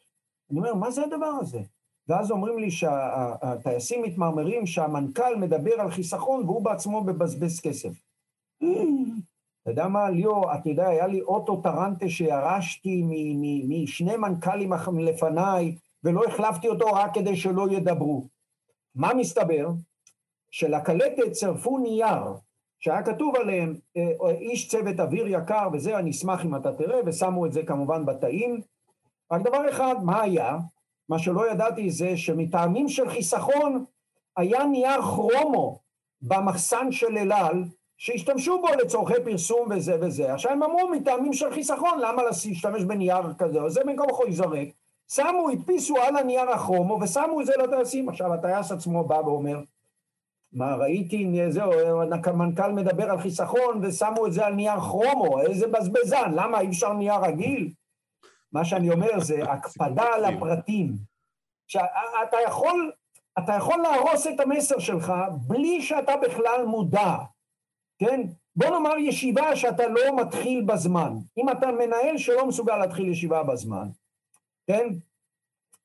אני 0.51 0.59
אומר, 0.59 0.75
מה 0.75 0.91
זה 0.91 1.03
הדבר 1.03 1.33
הזה? 1.41 1.61
ואז 2.09 2.31
אומרים 2.31 2.59
לי 2.59 2.71
שהטייסים 2.71 4.03
מתמרמרים 4.03 4.67
שהמנכ"ל 4.67 5.37
מדבר 5.37 5.81
על 5.81 5.91
חיסכון 5.91 6.45
והוא 6.45 6.63
בעצמו 6.63 7.01
מבזבז 7.01 7.61
כסף. 7.61 7.93
אתה 9.63 9.71
יודע 9.71 9.89
מה, 9.89 10.11
ליאור, 10.11 10.55
אתה 10.55 10.69
יודע, 10.69 10.89
היה 10.89 11.07
לי 11.07 11.21
אוטו 11.21 11.61
טרנטה 11.63 12.09
שירשתי 12.09 13.03
משני 13.69 14.17
מנכ"לים 14.17 14.73
לפניי, 14.99 15.77
ולא 16.05 16.25
החלפתי 16.25 16.69
אותו 16.69 16.87
רק 16.87 17.15
כדי 17.15 17.37
שלא 17.37 17.67
ידברו. 17.71 18.27
מה 18.95 19.15
מסתבר? 19.15 19.69
שלקלטת 20.51 21.33
צירפו 21.33 21.79
נייר 21.79 22.23
שהיה 22.79 23.03
כתוב 23.03 23.37
עליהם, 23.37 23.75
אה, 23.97 24.31
איש 24.31 24.69
צוות 24.69 25.01
אוויר 25.01 25.27
יקר 25.27 25.69
וזה, 25.73 25.99
אני 25.99 26.11
אשמח 26.11 26.45
אם 26.45 26.57
אתה 26.57 26.73
תראה, 26.73 27.01
ושמו 27.07 27.47
את 27.47 27.53
זה 27.53 27.63
כמובן 27.63 28.07
בתאים. 28.07 28.61
רק 29.33 29.43
דבר 29.43 29.71
אחד, 29.71 29.95
מה 30.03 30.23
היה? 30.23 30.59
מה 31.09 31.19
שלא 31.19 31.51
ידעתי 31.51 31.91
זה 31.91 32.17
שמטעמים 32.17 32.89
של 32.89 33.09
חיסכון, 33.09 33.85
היה 34.37 34.65
נייר 34.65 35.03
כרומו 35.03 35.79
במחסן 36.23 36.93
של 36.93 37.19
אל 37.19 37.33
על, 37.33 37.65
שהשתמשו 37.97 38.61
בו 38.61 38.69
לצורכי 38.69 39.15
פרסום 39.25 39.69
וזה 39.71 39.97
וזה. 40.01 40.35
עכשיו 40.35 40.53
הם 40.53 40.63
אמרו 40.63 40.89
מטעמים 40.89 41.33
של 41.33 41.51
חיסכון, 41.55 41.99
למה 42.01 42.23
להשתמש 42.23 42.83
בנייר 42.83 43.35
כזה? 43.39 43.61
או 43.61 43.71
זה 43.71 43.81
כה 43.97 44.03
וכה 44.03 44.25
ייזרק. 44.27 44.69
שמו, 45.13 45.49
הדפיסו 45.53 45.97
על 45.97 46.17
הנייר 46.17 46.51
הכרומו 46.51 46.99
ושמו 47.03 47.41
את 47.41 47.47
זה 47.47 47.53
לטייסים. 47.63 48.09
עכשיו 48.09 48.35
הטייס 48.35 48.73
עצמו 48.73 49.05
בא 49.05 49.15
ואומר, 49.15 49.61
מה 50.53 50.75
ראיתי, 50.75 51.41
זהו, 51.49 51.73
המנכ"ל 52.27 52.73
מדבר 52.73 53.11
על 53.11 53.21
חיסכון 53.21 53.81
ושמו 53.83 54.27
את 54.27 54.33
זה 54.33 54.47
על 54.47 54.55
נייר 54.55 54.81
כרומו, 54.81 55.41
איזה 55.41 55.67
בזבזן, 55.67 56.33
למה 56.35 56.61
אי 56.61 56.69
אפשר 56.69 56.93
נייר 56.93 57.25
רגיל? 57.25 57.71
מה 58.55 58.65
שאני 58.65 58.91
אומר 58.91 59.21
זה 59.21 59.43
הקפדה 59.53 60.15
על 60.15 60.25
הפרטים. 60.25 60.97
שאתה 61.67 62.37
יכול, 62.47 62.93
אתה 63.39 63.53
יכול 63.53 63.79
להרוס 63.83 64.27
את 64.27 64.41
המסר 64.41 64.79
שלך 64.79 65.13
בלי 65.47 65.83
שאתה 65.83 66.13
בכלל 66.17 66.65
מודע, 66.67 67.17
כן? 67.99 68.21
בוא 68.57 68.69
נאמר 68.69 68.99
ישיבה 68.99 69.57
שאתה 69.57 69.89
לא 69.89 70.17
מתחיל 70.17 70.65
בזמן. 70.65 71.13
אם 71.39 71.51
אתה 71.51 71.73
מנהל 71.73 72.19
שלא 72.19 72.47
מסוגל 72.47 72.77
להתחיל 72.77 73.09
ישיבה 73.09 73.43
בזמן, 73.43 73.89
כן? 74.67 74.89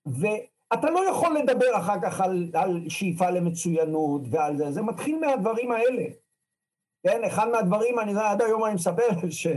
ואתה 0.06 0.90
לא 0.90 1.10
יכול 1.10 1.38
לדבר 1.38 1.78
אחר 1.78 2.02
כך 2.02 2.22
על, 2.22 2.52
על 2.54 2.90
שאיפה 2.90 3.30
למצוינות 3.30 4.22
ועל 4.32 4.58
זה, 4.58 4.72
זה 4.72 4.82
מתחיל 4.82 5.20
מהדברים 5.20 5.72
האלה. 5.72 6.04
כן, 7.04 7.24
אחד 7.24 7.50
מהדברים, 7.50 8.00
אני 8.00 8.14
עד 8.22 8.42
היום 8.42 8.66
אני 8.66 8.74
מספר, 8.74 9.08
ש... 9.30 9.48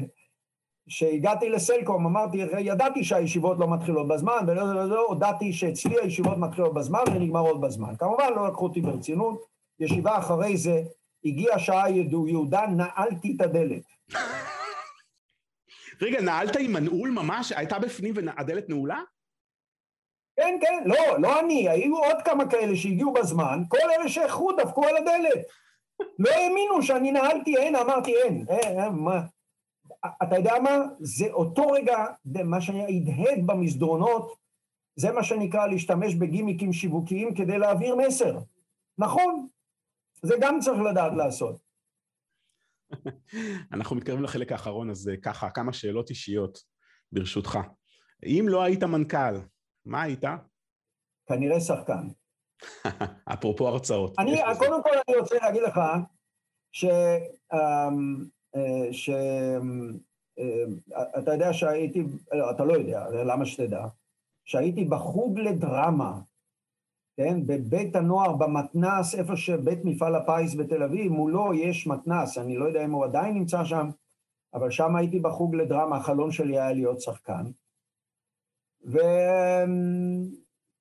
כשהגעתי 0.89 1.49
לסלקום, 1.49 2.07
אמרתי, 2.07 2.39
ידעתי 2.59 3.05
שהישיבות 3.05 3.59
לא 3.59 3.71
מתחילות 3.71 4.09
בזמן, 4.09 4.45
ולא 4.47 4.63
ולא, 4.63 4.81
ולא, 4.81 5.07
הודעתי 5.09 5.53
שאצלי 5.53 6.01
הישיבות 6.01 6.39
מתחילות 6.39 6.75
בזמן 6.75 7.03
ונגמרות 7.15 7.61
בזמן. 7.61 7.97
כמובן 7.99 8.33
לא 8.37 8.49
לקחו 8.49 8.65
אותי 8.65 8.81
ברצינות, 8.81 9.47
ישיבה 9.81 10.19
אחרי 10.19 10.57
זה, 10.57 10.83
הגיעה 11.25 11.59
שעה 11.59 11.91
יהודה, 11.91 12.67
נעלתי 12.67 13.37
את 13.37 13.41
הדלת. 13.41 13.83
רגע, 16.03 16.21
נעלת 16.21 16.57
עם 16.57 16.73
מנעול 16.73 17.11
ממש? 17.11 17.53
הייתה 17.53 17.79
בפנים 17.79 18.15
והדלת 18.17 18.69
נעולה? 18.69 19.01
כן, 20.37 20.59
כן, 20.61 20.83
לא, 20.87 21.21
לא 21.21 21.41
אני, 21.41 21.69
היו 21.69 21.97
עוד 21.97 22.17
כמה 22.25 22.51
כאלה 22.51 22.77
שהגיעו 22.77 23.13
בזמן, 23.13 23.63
כל 23.69 23.91
אלה 23.99 24.09
שאיכו 24.09 24.53
דפקו 24.53 24.85
על 24.85 24.97
הדלת. 24.97 25.45
לא 26.19 26.31
האמינו 26.31 26.83
שאני 26.83 27.13
נעלתי, 27.13 27.57
אין, 27.57 27.77
אמרתי 27.77 28.15
אין, 28.17 28.45
אין, 28.49 28.81
אין, 28.81 28.93
מה. 28.93 29.21
אתה 30.23 30.37
יודע 30.37 30.55
מה? 30.63 30.79
זה 31.01 31.27
אותו 31.33 31.67
רגע, 31.67 32.07
מה 32.45 32.61
שהדהד 32.61 33.47
במסדרונות, 33.47 34.37
זה 34.97 35.13
מה 35.13 35.25
שנקרא 35.25 35.67
להשתמש 35.67 36.15
בגימיקים 36.15 36.73
שיווקיים 36.73 37.35
כדי 37.35 37.59
להעביר 37.59 37.97
מסר. 37.97 38.39
נכון, 38.99 39.47
זה 40.23 40.35
גם 40.41 40.59
צריך 40.61 40.81
לדעת 40.81 41.13
לעשות. 41.17 41.63
אנחנו 43.73 43.97
מתקרבים 43.97 44.25
לחלק 44.25 44.53
האחרון, 44.53 44.91
אז 44.91 45.11
ככה, 45.23 45.51
כמה 45.51 45.73
שאלות 45.73 46.11
אישיות, 46.11 46.59
ברשותך. 47.13 47.59
אם 48.25 48.47
לא 48.49 48.63
היית 48.63 48.83
מנכ"ל, 48.83 49.35
מה 49.85 50.03
היית? 50.03 50.25
כנראה 51.27 51.61
שחקן. 51.61 52.09
אפרופו 53.35 53.69
הרצאות. 53.69 54.19
אני, 54.19 54.37
קודם 54.59 54.83
כל 54.83 54.91
אני 55.09 55.17
רוצה 55.17 55.37
להגיד 55.43 55.63
לך, 55.63 55.81
ש... 56.73 56.85
אמ, 57.53 58.25
שאתה 58.93 59.31
אה, 61.29 61.35
יודע 61.35 61.53
שהייתי, 61.53 62.05
לא, 62.33 62.51
אתה 62.51 62.65
לא 62.65 62.73
יודע, 62.73 63.09
למה 63.11 63.47
שתדע, 63.47 63.87
שהייתי 64.45 64.85
בחוג 64.85 65.39
לדרמה, 65.39 66.21
כן, 67.17 67.47
בבית 67.47 67.97
הנוער, 67.97 68.33
במתנ"ס, 68.37 69.15
איפה 69.15 69.37
שבית 69.37 69.85
מפעל 69.85 70.15
הפיס 70.15 70.55
בתל 70.55 70.83
אביב, 70.83 71.13
מולו 71.13 71.55
יש 71.55 71.87
מתנ"ס, 71.87 72.39
אני 72.39 72.57
לא 72.57 72.65
יודע 72.65 72.85
אם 72.85 72.91
הוא 72.91 73.05
עדיין 73.05 73.35
נמצא 73.35 73.65
שם, 73.65 73.89
אבל 74.55 74.71
שם 74.71 74.97
הייתי 74.97 75.19
בחוג 75.19 75.55
לדרמה, 75.55 75.97
החלום 75.97 76.33
שלי 76.33 76.59
היה 76.59 76.73
להיות 76.73 77.01
שחקן. 77.01 77.45
ו... 78.87 78.99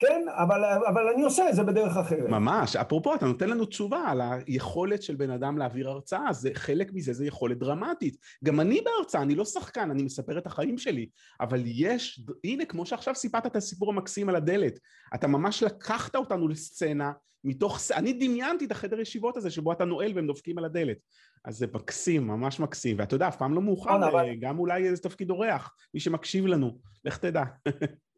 כן, 0.01 0.25
אבל, 0.37 0.63
אבל 0.87 1.07
אני 1.13 1.23
עושה 1.23 1.49
את 1.49 1.55
זה 1.55 1.63
בדרך 1.63 1.97
אחרת. 1.97 2.29
ממש, 2.29 2.75
אפרופו, 2.75 3.15
אתה 3.15 3.25
נותן 3.25 3.49
לנו 3.49 3.65
תשובה 3.65 4.03
על 4.07 4.21
היכולת 4.21 5.03
של 5.03 5.15
בן 5.15 5.29
אדם 5.29 5.57
להעביר 5.57 5.89
הרצאה, 5.89 6.33
זה, 6.33 6.49
חלק 6.53 6.93
מזה 6.93 7.13
זה 7.13 7.25
יכולת 7.25 7.57
דרמטית. 7.57 8.17
גם 8.43 8.59
אני 8.59 8.81
בהרצאה, 8.81 9.21
אני 9.21 9.35
לא 9.35 9.45
שחקן, 9.45 9.91
אני 9.91 10.03
מספר 10.03 10.37
את 10.37 10.47
החיים 10.47 10.77
שלי, 10.77 11.09
אבל 11.41 11.63
יש, 11.65 12.25
הנה, 12.43 12.65
כמו 12.65 12.85
שעכשיו 12.85 13.15
סיפרת 13.15 13.45
את 13.45 13.55
הסיפור 13.55 13.89
המקסים 13.89 14.29
על 14.29 14.35
הדלת, 14.35 14.79
אתה 15.15 15.27
ממש 15.27 15.63
לקחת 15.63 16.15
אותנו 16.15 16.47
לסצנה, 16.47 17.11
מתוך, 17.43 17.79
אני 17.93 18.13
דמיינתי 18.13 18.65
את 18.65 18.71
החדר 18.71 18.99
ישיבות 18.99 19.37
הזה 19.37 19.49
שבו 19.49 19.71
אתה 19.71 19.85
נועל 19.85 20.11
והם 20.15 20.27
דופקים 20.27 20.57
על 20.57 20.65
הדלת. 20.65 20.97
אז 21.45 21.57
זה 21.57 21.65
מקסים, 21.73 22.27
ממש 22.27 22.59
מקסים, 22.59 22.95
ואתה 22.99 23.15
יודע, 23.15 23.27
אף 23.27 23.35
פעם 23.35 23.53
לא 23.53 23.61
מאוחר, 23.61 23.97
נכון, 23.97 24.03
אבל... 24.03 24.35
גם 24.39 24.59
אולי 24.59 24.87
איזה 24.87 25.01
תפקיד 25.01 25.29
אורח, 25.29 25.75
מי 25.93 25.99
שמקשיב 25.99 26.45
לנו, 26.45 26.77
לך 27.05 27.17
תדע. 27.17 27.43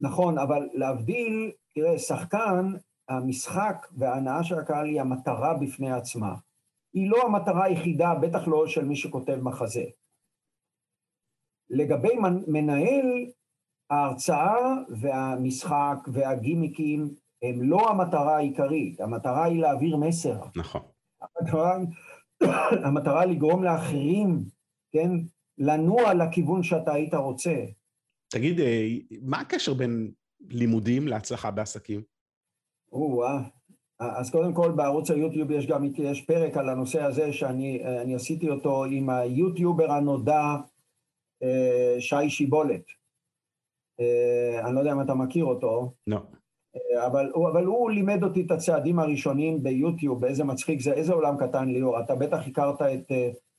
נכון, 0.00 0.38
אבל 0.38 0.68
להבדיל, 0.72 1.52
תראה, 1.74 1.98
שחקן, 1.98 2.72
המשחק 3.08 3.86
וההנאה 3.92 4.44
של 4.44 4.58
הקהל 4.58 4.86
היא 4.86 5.00
המטרה 5.00 5.54
בפני 5.54 5.92
עצמה. 5.92 6.34
היא 6.92 7.10
לא 7.10 7.22
המטרה 7.26 7.64
היחידה, 7.64 8.14
בטח 8.14 8.48
לא 8.48 8.66
של 8.66 8.84
מי 8.84 8.96
שכותב 8.96 9.38
מחזה. 9.42 9.84
לגבי 11.70 12.14
מנהל, 12.46 13.26
ההרצאה 13.90 14.74
והמשחק 14.88 15.96
והגימיקים 16.12 17.14
הם 17.42 17.62
לא 17.62 17.90
המטרה 17.90 18.36
העיקרית, 18.36 19.00
המטרה 19.00 19.44
היא 19.44 19.60
להעביר 19.60 19.96
מסר. 19.96 20.40
נכון. 20.56 20.80
המטרה, 21.20 21.78
המטרה 22.86 23.24
לגרום 23.24 23.64
לאחרים, 23.64 24.44
כן, 24.92 25.10
לנוע 25.58 26.14
לכיוון 26.14 26.62
שאתה 26.62 26.92
היית 26.92 27.14
רוצה. 27.14 27.64
תגיד, 28.28 28.60
אה, 28.60 28.88
מה 29.22 29.40
הקשר 29.40 29.74
בין 29.74 30.10
לימודים 30.40 31.08
להצלחה 31.08 31.50
בעסקים? 31.50 32.02
או-אה. 32.92 33.42
אז 34.00 34.30
קודם 34.30 34.54
כל 34.54 34.72
בערוץ 34.72 35.10
היוטיוב 35.10 35.50
יש 35.50 35.66
גם, 35.66 35.84
יש 35.98 36.20
פרק 36.20 36.56
על 36.56 36.68
הנושא 36.68 37.02
הזה 37.02 37.32
שאני 37.32 37.82
אה, 37.84 38.14
עשיתי 38.14 38.50
אותו 38.50 38.84
עם 38.84 39.10
היוטיובר 39.10 39.92
הנודע 39.92 40.42
אה, 41.42 41.96
שי 42.00 42.30
שיבולת. 42.30 42.82
אני 44.64 44.74
לא 44.74 44.80
יודע 44.80 44.92
אם 44.92 45.00
אתה 45.00 45.14
מכיר 45.14 45.44
אותו. 45.44 45.92
לא. 46.06 46.18
אבל, 47.06 47.32
אבל 47.52 47.64
הוא 47.64 47.90
לימד 47.90 48.24
אותי 48.24 48.46
את 48.46 48.50
הצעדים 48.50 48.98
הראשונים 48.98 49.62
ביוטיוב, 49.62 50.20
באיזה 50.20 50.44
מצחיק 50.44 50.80
זה, 50.80 50.92
איזה 50.92 51.12
עולם 51.12 51.36
קטן 51.36 51.68
ליאור. 51.68 52.00
אתה 52.00 52.14
בטח 52.14 52.46
הכרת 52.46 52.82
את 52.82 53.12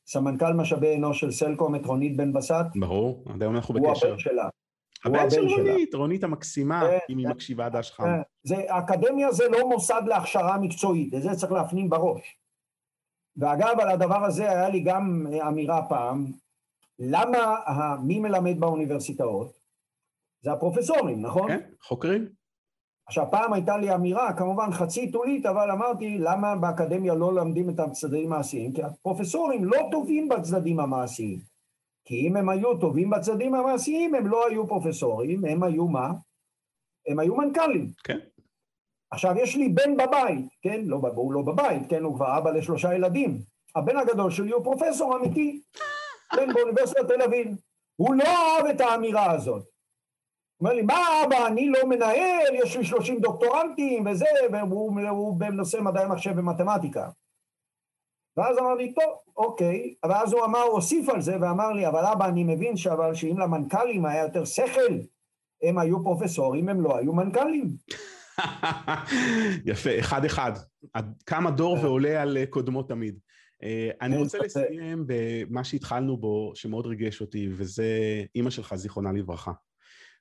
סמנכ"ל 0.08 0.54
משאבי 0.54 0.96
אנוש 0.96 1.20
של 1.20 1.32
סלקום, 1.32 1.76
את 1.76 1.86
רונית 1.86 2.18
בן 2.18 2.34
בסט. 2.34 2.76
ברור, 2.76 3.24
עד 3.34 3.42
היום 3.42 3.56
אנחנו 3.56 3.74
בקשר. 3.74 4.08
הוא 4.08 4.14
הבן 4.14 4.20
שלה. 4.20 4.50
הבן 5.06 5.30
של 5.30 5.48
רונית, 5.48 5.94
רונית 5.94 6.24
המקסימה, 6.24 6.82
כן, 6.82 6.98
אם 7.10 7.18
היא 7.18 7.26
כן. 7.26 7.32
מקשיבה 7.32 7.70
דש 7.70 7.92
חם. 7.92 8.04
כן. 8.48 8.56
האקדמיה 8.70 9.32
זה 9.32 9.44
לא 9.50 9.70
מוסד 9.70 10.02
להכשרה 10.06 10.58
מקצועית, 10.58 11.14
את 11.14 11.22
זה 11.22 11.30
צריך 11.36 11.52
להפנים 11.52 11.90
בראש. 11.90 12.38
ואגב, 13.38 13.80
על 13.80 13.90
הדבר 13.90 14.26
הזה 14.26 14.52
היה 14.52 14.70
לי 14.70 14.80
גם 14.80 15.28
אמירה 15.48 15.90
פעם, 15.90 16.26
למה, 17.00 17.56
מי 18.04 18.20
מלמד 18.20 18.60
באוניברסיטאות? 18.60 19.60
זה 20.42 20.52
הפרופסורים, 20.52 21.22
נכון? 21.22 21.48
כן, 21.48 21.60
חוקרים. 21.82 22.30
עכשיו, 23.08 23.28
פעם 23.32 23.54
הייתה 23.54 23.78
לי 23.78 23.96
אמירה, 23.96 24.34
כמובן 24.34 24.72
חצי 24.72 25.02
עיתונית, 25.02 25.46
אבל 25.46 25.72
אמרתי, 25.72 26.18
למה 26.18 26.56
באקדמיה 26.56 27.14
לא 27.14 27.34
לומדים 27.34 27.70
את 27.70 27.80
הצדדים 27.80 28.34
המעשיים? 28.34 28.74
כי 28.74 28.84
הפרופסורים 28.84 29.66
לא 29.66 29.88
טובים 29.92 30.30
בצדדים 30.30 30.80
המעשיים. 30.80 31.40
כי 32.10 32.28
אם 32.28 32.38
הם 32.38 32.50
היו 32.50 32.78
טובים 32.78 33.10
בצדדים 33.10 33.56
המעשיים, 33.56 34.16
הם 34.16 34.28
לא 34.28 34.48
היו 34.48 34.68
פרופסורים, 34.68 35.46
הם 35.46 35.64
היו 35.64 35.88
מה? 35.88 36.12
הם 37.08 37.20
היו 37.20 37.36
מנכ"לים. 37.36 37.92
כן. 38.04 38.20
עכשיו, 39.12 39.36
יש 39.38 39.56
לי 39.56 39.70
בן 39.70 39.98
בבית, 39.98 40.46
כן? 40.62 40.82
לא, 40.86 41.02
הוא 41.16 41.34
לא 41.34 41.42
בבית, 41.42 41.90
כן? 41.90 42.04
הוא 42.04 42.16
כבר 42.16 42.38
אבא 42.38 42.52
לשלושה 42.52 42.94
ילדים. 42.94 43.38
הבן 43.76 43.98
הגדול 43.98 44.32
שלי 44.32 44.52
הוא 44.52 44.64
פרופסור 44.64 45.18
אמיתי, 45.18 45.62
כן? 46.36 46.54
באוניברסיטת 46.54 47.08
תל 47.08 47.22
אביב. 47.22 47.48
הוא 47.96 48.16
לא 48.16 48.24
אהב 48.24 48.66
את 48.66 48.82
האמירה 48.82 49.32
הזאת. 49.32 49.64
הוא 49.64 50.68
אומר 50.68 50.74
לי, 50.74 50.82
מה 50.82 51.24
אבא, 51.26 51.48
אני 51.48 51.70
לא 51.70 51.86
מנהל, 51.86 52.56
יש 52.56 52.78
לי 52.78 52.86
30 52.86 53.20
דוקטורנטים 53.20 54.08
וזה, 54.08 54.26
והוא 54.52 55.40
בנושא 55.40 55.78
מדעי 55.78 56.08
מחשב 56.08 56.34
ומתמטיקה. 56.38 57.10
ואז 58.40 58.58
אמרתי, 58.58 58.94
טוב, 58.94 59.14
אוקיי. 59.38 59.94
ואז 60.06 60.34
הוא 60.34 60.46
אמר, 60.46 60.62
הוסיף 60.62 61.10
על 61.10 61.22
זה 61.22 61.38
ואמר 61.42 61.72
לי, 61.72 61.88
אבל 61.88 62.06
אבא, 62.06 62.28
אני 62.28 62.44
מבין 62.44 62.78
שאבל 62.78 63.14
שאם 63.14 63.40
למנכ"לים 63.40 64.06
היה 64.06 64.24
יותר 64.24 64.46
שכל, 64.46 65.00
הם 65.64 65.78
היו 65.78 66.04
פרופסורים, 66.04 66.70
הם 66.70 66.82
לא 66.82 66.98
היו 66.98 67.14
מנכ"לים. 67.14 67.70
יפה, 69.72 70.00
אחד 70.00 70.26
אחד. 70.26 70.52
כמה 71.26 71.52
דור 71.52 71.78
ועולה 71.82 72.22
על 72.22 72.38
קודמו 72.50 72.84
תמיד. 72.84 73.20
אה, 73.64 73.90
אני 74.02 74.18
רוצה 74.18 74.38
לסיים 74.38 75.04
במה 75.08 75.64
שהתחלנו 75.64 76.18
בו, 76.18 76.52
שמאוד 76.56 76.86
ריגש 76.86 77.22
אותי, 77.22 77.50
וזה 77.52 77.88
אימא 78.36 78.50
שלך, 78.50 78.76
זיכרונה 78.76 79.12
לברכה. 79.12 79.52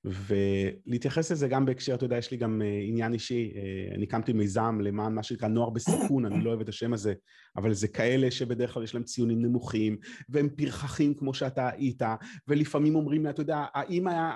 ולהתייחס 0.05 1.33
לזה 1.33 1.49
גם 1.49 1.67
בהקשר, 1.67 1.95
אתה 1.95 2.05
יודע, 2.05 2.17
יש 2.17 2.31
לי 2.31 2.37
גם 2.37 2.63
אה, 2.63 2.81
עניין 2.85 3.13
אישי, 3.13 3.53
אה, 3.57 3.95
אני 3.95 4.05
הקמתי 4.05 4.33
מיזם 4.33 4.79
למען 4.81 5.15
מה 5.15 5.23
שנקרא 5.23 5.49
נוער 5.49 5.71
בסיכון, 5.71 6.27
אני 6.27 6.45
לא 6.45 6.51
אוהב 6.51 6.61
את 6.61 6.69
השם 6.69 6.93
הזה, 6.93 7.15
אבל 7.57 7.73
זה 7.73 7.89
כאלה 7.89 8.31
שבדרך 8.31 8.75
כלל 8.75 8.85
יש 8.85 8.95
להם 8.95 9.05
ציונים 9.05 9.43
נמוכים, 9.43 9.97
והם 10.29 10.49
פרחחים 10.49 11.15
כמו 11.15 11.35
שאתה 11.35 11.69
היית, 11.69 12.03
ולפעמים 12.49 12.95
אומרים 12.95 13.25
לה, 13.25 13.31
אתה 13.31 13.41
יודע, 13.41 13.65
האמא 13.75 14.31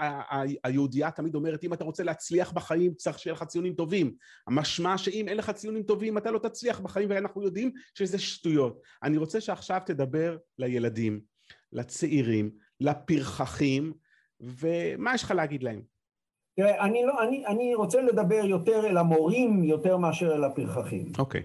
היהודייה 0.65 1.11
תמיד 1.11 1.35
אומרת, 1.35 1.65
אם 1.65 1.73
אתה 1.73 1.85
רוצה 1.85 2.05
להצליח 2.05 2.53
בחיים, 2.53 2.95
צריך 2.95 3.19
שיהיה 3.19 3.35
לך 3.35 3.43
ציונים 3.43 3.75
טובים. 3.75 4.15
המשמע 4.47 4.99
שאם 4.99 5.29
אין 5.29 5.37
לך 5.37 5.51
ציונים 5.51 5.83
טובים, 5.83 6.19
אתה 6.19 6.31
לא 6.31 6.39
תצליח 6.39 6.81
בחיים, 6.81 7.11
ואנחנו 7.11 7.43
יודעים 7.43 7.71
שזה 7.95 8.19
שטויות. 8.19 8.81
אני 9.03 9.17
רוצה 9.17 9.41
שעכשיו 9.41 9.81
תדבר 9.87 10.37
לילדים, 10.59 11.21
לצעירים, 11.73 12.51
לפרחחים, 12.81 13.93
ומה 14.43 15.15
יש 15.15 15.23
לך 15.23 15.31
להגיד 15.31 15.63
להם? 15.63 15.83
תראה, 16.57 16.85
אני, 16.85 17.05
לא, 17.05 17.23
אני, 17.23 17.47
אני 17.47 17.75
רוצה 17.75 18.03
לדבר 18.03 18.45
יותר 18.45 18.87
אל 18.87 18.97
המורים 18.97 19.65
יותר 19.65 19.97
מאשר 19.97 20.35
אל 20.35 20.45
הפרחחים. 20.45 21.13
אוקיי. 21.19 21.41
Okay. 21.41 21.45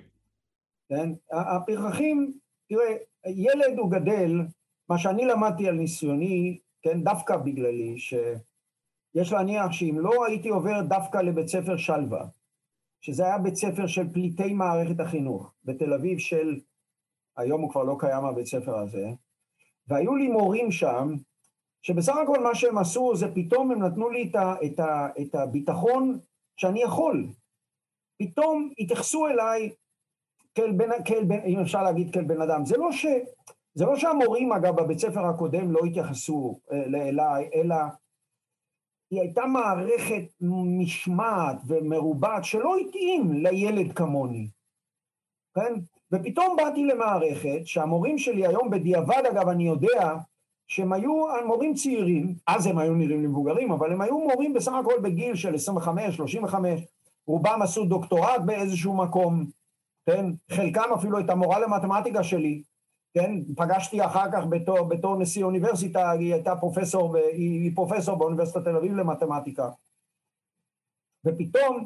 כן? 0.90 1.10
הפרחחים, 1.32 2.32
תראה, 2.70 2.96
ילד 3.26 3.78
הוא 3.78 3.92
גדל, 3.92 4.42
מה 4.90 4.98
שאני 4.98 5.26
למדתי 5.26 5.68
על 5.68 5.76
ניסיוני, 5.76 6.58
כן, 6.82 7.04
דווקא 7.04 7.38
בגללי, 7.38 7.98
שיש 8.00 9.32
להניח 9.32 9.72
שאם 9.72 10.00
לא 10.00 10.26
הייתי 10.26 10.50
עובר 10.50 10.82
דווקא 10.82 11.18
לבית 11.18 11.48
ספר 11.48 11.78
שלווה, 11.78 12.26
שזה 13.02 13.26
היה 13.26 13.38
בית 13.38 13.56
ספר 13.56 13.88
של 13.88 14.14
פליטי 14.14 14.54
מערכת 14.54 15.00
החינוך, 15.00 15.54
בתל 15.66 15.94
אביב 15.94 16.20
של, 16.20 16.60
היום 17.38 17.62
הוא 17.62 17.72
כבר 17.72 17.84
לא 17.84 17.96
קיים 18.00 18.26
הבית 18.26 18.46
ספר 18.46 18.78
הזה, 18.78 19.10
והיו 19.88 20.16
לי 20.16 20.28
מורים 20.28 20.72
שם 20.72 21.16
שבסך 21.82 22.14
הכל 22.24 22.40
מה 22.44 22.56
שהם 22.56 22.78
עשו 22.78 23.16
זה 23.16 23.36
פתאום 23.36 23.72
הם 23.72 23.84
נתנו 23.84 24.10
לי 24.10 24.30
את, 24.30 24.36
ה, 24.36 24.56
את, 24.66 24.80
ה, 24.80 25.08
את 25.22 25.36
הביטחון 25.36 26.20
שאני 26.58 26.84
יכול. 26.84 27.28
פתאום 28.18 28.70
התייחסו 28.80 29.28
אליי 29.28 29.70
כאל 30.56 30.72
בן, 30.72 30.90
כאל 31.06 31.24
בן, 31.24 31.40
אם 31.46 31.60
אפשר 31.60 31.84
להגיד 31.84 32.14
כאל 32.14 32.24
בן 32.24 32.42
אדם. 32.42 32.66
זה 32.66 32.78
לא, 32.78 32.92
ש, 32.92 33.06
זה 33.74 33.86
לא 33.86 33.96
שהמורים, 33.96 34.54
אגב, 34.54 34.76
בבית 34.76 35.00
ספר 35.00 35.26
הקודם 35.26 35.72
לא 35.72 35.80
התייחסו 35.86 36.60
אה, 36.72 36.84
אליי, 36.84 37.50
אלא 37.56 37.76
היא 39.12 39.22
הייתה 39.22 39.46
מערכת 39.46 40.24
משמעת 40.80 41.58
ומרובעת 41.68 42.46
שלא 42.46 42.78
התאים 42.78 43.34
לילד 43.34 43.94
כמוני, 43.94 44.48
כן? 45.56 45.74
ופתאום 46.12 46.56
באתי 46.58 46.84
למערכת 46.84 47.62
שהמורים 47.66 48.18
שלי 48.18 48.48
היום 48.48 48.70
בדיעבד, 48.70 49.24
אגב, 49.32 49.48
אני 49.50 49.68
יודע, 49.68 50.16
שהם 50.68 50.94
היו 50.94 51.14
מורים 51.46 51.74
צעירים, 51.74 52.36
אז 52.48 52.66
הם 52.66 52.78
היו 52.78 52.94
נראים 52.94 53.24
למבוגרים, 53.24 53.72
אבל 53.72 53.92
הם 53.92 54.02
היו 54.02 54.18
מורים 54.20 54.54
בסך 54.54 54.72
הכל 54.82 55.00
בגיל 55.04 55.36
של 55.36 55.56
25, 55.56 56.16
35, 56.16 56.82
רובם 57.28 57.62
עשו 57.62 57.86
דוקטורט 57.86 58.42
באיזשהו 58.46 58.98
מקום, 58.98 59.46
כן? 60.06 60.26
חלקם 60.52 60.90
אפילו 60.96 61.20
את 61.20 61.30
המורה 61.30 61.60
למתמטיקה 61.60 62.24
שלי, 62.24 62.64
כן? 63.14 63.32
פגשתי 63.56 64.06
אחר 64.06 64.32
כך 64.32 64.46
בתור, 64.50 64.84
בתור 64.84 65.20
נשיא 65.20 65.44
אוניברסיטה, 65.44 66.12
היא 66.12 66.34
הייתה 66.34 66.56
פרופסור, 66.56 67.18
היא 67.18 67.72
פרופסור 67.76 68.16
באוניברסיטת 68.16 68.64
תל 68.64 68.76
אביב 68.76 68.96
למתמטיקה. 68.96 69.70
ופתאום, 71.26 71.86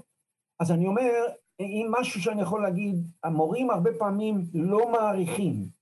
אז 0.60 0.72
אני 0.72 0.88
אומר, 0.88 1.12
אם 1.60 1.88
משהו 2.00 2.22
שאני 2.22 2.42
יכול 2.42 2.64
להגיד, 2.64 2.96
המורים 3.24 3.70
הרבה 3.70 3.92
פעמים 4.00 4.42
לא 4.54 4.92
מעריכים 4.92 5.81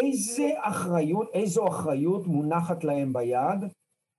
איזה 0.00 0.48
אחריות, 0.58 1.28
איזו 1.32 1.68
אחריות 1.68 2.26
מונחת 2.26 2.84
להם 2.84 3.12
ביד, 3.12 3.70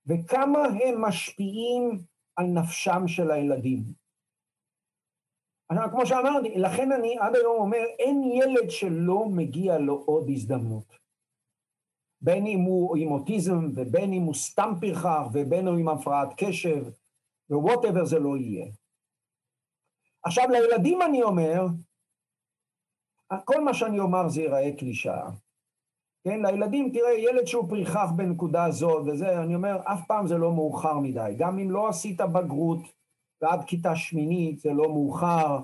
וכמה 0.07 0.59
הם 0.59 1.01
משפיעים 1.01 1.99
על 2.35 2.45
נפשם 2.45 3.07
של 3.07 3.31
הילדים. 3.31 3.83
כמו 5.91 6.05
שאמרתי, 6.05 6.49
לכן 6.49 6.91
אני 6.91 7.17
עד 7.19 7.35
היום 7.35 7.57
אומר, 7.57 7.83
אין 7.99 8.23
ילד 8.23 8.69
שלא 8.69 9.25
מגיע 9.25 9.77
לו 9.77 10.03
עוד 10.05 10.29
הזדמנות. 10.29 10.97
בין 12.21 12.45
אם 12.45 12.59
הוא 12.59 12.97
עם 12.97 13.11
אוטיזם, 13.11 13.59
ובין 13.75 14.13
אם 14.13 14.21
הוא 14.21 14.33
סתם 14.33 14.73
פרחח, 14.81 15.27
ובין 15.33 15.67
אם 15.67 15.77
עם 15.77 15.87
הפרעת 15.89 16.29
קשב, 16.37 16.85
whatever 17.49 18.05
זה 18.05 18.19
לא 18.19 18.37
יהיה. 18.37 18.71
עכשיו, 20.23 20.43
לילדים 20.49 21.01
אני 21.01 21.23
אומר, 21.23 21.65
כל 23.45 23.63
מה 23.63 23.73
שאני 23.73 23.99
אומר 23.99 24.29
זה 24.29 24.41
ייראה 24.41 24.77
קלישאה. 24.79 25.29
כן, 26.23 26.45
לילדים, 26.45 26.91
תראה, 26.93 27.13
ילד 27.13 27.45
שהוא 27.45 27.69
פריחך 27.69 28.07
בנקודה 28.15 28.65
הזאת 28.65 29.07
וזה, 29.07 29.43
אני 29.43 29.55
אומר, 29.55 29.79
אף 29.83 29.99
פעם 30.07 30.27
זה 30.27 30.37
לא 30.37 30.51
מאוחר 30.51 30.99
מדי. 30.99 31.35
גם 31.37 31.59
אם 31.59 31.71
לא 31.71 31.87
עשית 31.89 32.21
בגרות 32.21 32.79
ועד 33.41 33.63
כיתה 33.63 33.95
שמינית, 33.95 34.59
זה 34.59 34.73
לא 34.73 34.89
מאוחר. 34.89 35.59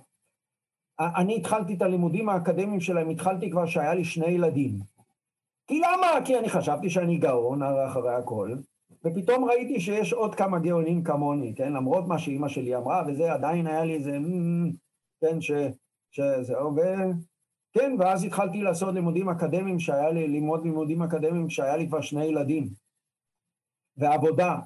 אני 0.99 1.37
התחלתי 1.37 1.73
את 1.73 1.81
הלימודים 1.81 2.29
האקדמיים 2.29 2.79
שלהם, 2.79 3.09
התחלתי 3.09 3.51
כבר 3.51 3.65
שהיה 3.65 3.93
לי 3.93 4.03
שני 4.03 4.27
ילדים. 4.27 4.79
כי 5.67 5.79
למה? 5.79 6.25
כי 6.25 6.39
אני 6.39 6.49
חשבתי 6.49 6.89
שאני 6.89 7.17
גאון 7.17 7.63
אחרי 7.63 8.15
הכל, 8.15 8.55
ופתאום 9.05 9.45
ראיתי 9.45 9.79
שיש 9.79 10.13
עוד 10.13 10.35
כמה 10.35 10.59
גאונים 10.59 11.03
כמוני, 11.03 11.55
כן? 11.55 11.73
למרות 11.73 12.07
מה 12.07 12.19
שאימא 12.19 12.47
שלי 12.47 12.75
אמרה, 12.75 13.03
וזה 13.07 13.33
עדיין 13.33 13.67
היה 13.67 13.85
לי 13.85 13.93
איזה... 13.93 14.17
כן, 15.21 15.41
ש... 15.41 15.51
שזה... 16.11 16.53
כן, 17.79 17.95
ואז 17.99 18.23
התחלתי 18.23 18.61
לעשות 18.61 18.93
לימודים 18.93 19.29
אקדמיים 19.29 19.79
שהיה 19.79 20.11
לי, 20.11 20.27
ללמוד 20.27 20.63
לימודים 20.63 21.01
אקדמיים 21.03 21.47
כשהיה 21.47 21.77
לי 21.77 21.87
כבר 21.87 22.01
שני 22.01 22.25
ילדים. 22.25 22.69
ועבודה. 23.97 24.59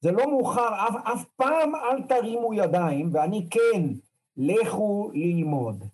זה 0.00 0.12
לא 0.12 0.26
מאוחר, 0.30 0.88
אף, 0.88 0.94
אף 1.12 1.24
פעם 1.36 1.74
אל 1.74 2.02
תרימו 2.02 2.54
ידיים, 2.54 3.10
ואני 3.12 3.46
כן, 3.50 3.82
לכו 4.36 5.10
ללמוד. 5.14 5.84